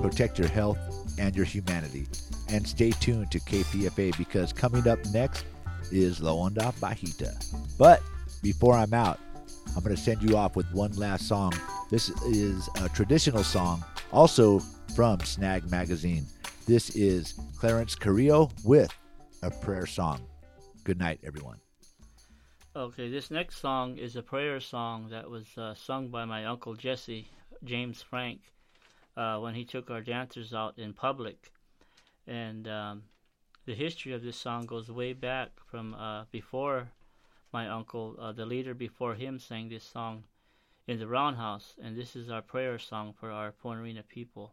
protect 0.00 0.38
your 0.38 0.48
health 0.48 0.78
and 1.18 1.34
your 1.34 1.46
humanity. 1.46 2.06
And 2.50 2.66
stay 2.66 2.90
tuned 2.90 3.30
to 3.30 3.40
KPFA 3.40 4.16
because 4.18 4.52
coming 4.52 4.86
up 4.86 4.98
next 5.12 5.46
is 5.90 6.20
La 6.20 6.32
Onda 6.32 6.74
Bajita. 6.74 7.32
But 7.78 8.02
before 8.42 8.74
I'm 8.74 8.92
out, 8.92 9.18
I'm 9.74 9.82
going 9.82 9.96
to 9.96 10.00
send 10.00 10.22
you 10.22 10.36
off 10.36 10.54
with 10.54 10.70
one 10.72 10.92
last 10.92 11.26
song. 11.26 11.52
This 11.90 12.10
is 12.22 12.68
a 12.82 12.88
traditional 12.90 13.44
song, 13.44 13.84
also 14.12 14.58
from 14.94 15.20
Snag 15.20 15.70
Magazine. 15.70 16.26
This 16.66 16.90
is 16.90 17.34
Clarence 17.58 17.94
Carrillo 17.94 18.50
with 18.64 18.92
a 19.42 19.50
prayer 19.50 19.86
song. 19.86 20.20
Good 20.84 21.00
night, 21.00 21.18
everyone. 21.24 21.58
Okay, 22.76 23.10
this 23.10 23.30
next 23.30 23.58
song 23.58 23.98
is 23.98 24.14
a 24.14 24.22
prayer 24.22 24.60
song 24.60 25.08
that 25.10 25.28
was 25.28 25.46
uh, 25.58 25.74
sung 25.74 26.08
by 26.08 26.24
my 26.24 26.46
uncle 26.46 26.74
Jesse, 26.74 27.28
James 27.64 28.00
Frank, 28.00 28.40
uh, 29.16 29.38
when 29.38 29.54
he 29.54 29.64
took 29.64 29.90
our 29.90 30.00
dancers 30.00 30.54
out 30.54 30.78
in 30.78 30.92
public. 30.92 31.52
And 32.26 32.68
um, 32.68 33.02
the 33.66 33.74
history 33.74 34.12
of 34.12 34.22
this 34.22 34.36
song 34.36 34.64
goes 34.66 34.90
way 34.90 35.12
back 35.12 35.50
from 35.68 35.94
uh, 35.94 36.24
before 36.30 36.88
my 37.52 37.68
uncle, 37.68 38.16
uh, 38.20 38.30
the 38.30 38.46
leader 38.46 38.74
before 38.74 39.14
him, 39.14 39.40
sang 39.40 39.68
this 39.68 39.84
song 39.84 40.22
in 40.86 41.00
the 41.00 41.08
roundhouse. 41.08 41.74
And 41.82 41.96
this 41.96 42.14
is 42.14 42.30
our 42.30 42.42
prayer 42.42 42.78
song 42.78 43.12
for 43.18 43.32
our 43.32 43.52
Ponerina 43.62 44.06
people, 44.08 44.52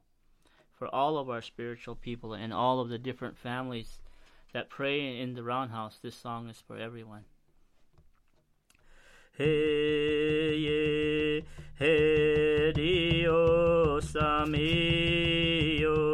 for 0.73 0.87
all 0.87 1.19
of 1.19 1.29
our 1.29 1.43
spiritual 1.43 1.95
people, 1.95 2.33
and 2.33 2.51
all 2.51 2.79
of 2.79 2.89
the 2.89 2.97
different 2.97 3.37
families 3.37 3.99
that 4.53 4.69
pray 4.69 5.19
in 5.19 5.33
the 5.33 5.43
roundhouse. 5.43 5.99
This 6.01 6.15
song 6.15 6.49
is 6.49 6.61
for 6.65 6.77
everyone. 6.77 7.25
Hey, 9.37 10.55
yeah, 10.57 11.41
hey, 11.77 12.73
Dios 12.73 14.13
mío, 14.47 16.08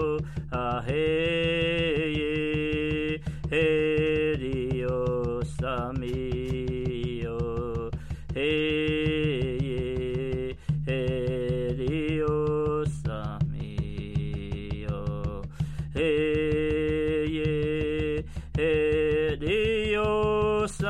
Dios 20.66 20.82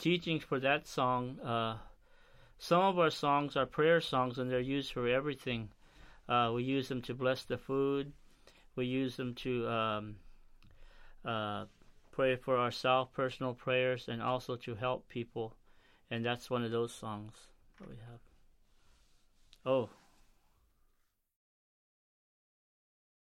teachings 0.00 0.42
for 0.42 0.58
that 0.58 0.88
song. 0.88 1.38
Uh, 1.40 1.76
some 2.58 2.82
of 2.82 2.98
our 2.98 3.10
songs 3.10 3.56
are 3.56 3.66
prayer 3.66 4.00
songs, 4.00 4.38
and 4.38 4.50
they're 4.50 4.60
used 4.60 4.92
for 4.92 5.06
everything. 5.06 5.68
Uh, 6.28 6.50
we 6.54 6.64
use 6.64 6.88
them 6.88 7.02
to 7.02 7.14
bless 7.14 7.44
the 7.44 7.58
food. 7.58 8.12
We 8.76 8.86
use 8.86 9.16
them 9.16 9.34
to 9.36 9.68
um, 9.68 10.16
uh, 11.24 11.66
pray 12.10 12.36
for 12.36 12.58
ourselves, 12.58 13.10
personal 13.14 13.54
prayers, 13.54 14.08
and 14.08 14.22
also 14.22 14.56
to 14.56 14.74
help 14.74 15.08
people. 15.08 15.54
And 16.10 16.24
that's 16.24 16.50
one 16.50 16.64
of 16.64 16.70
those 16.70 16.92
songs 16.92 17.34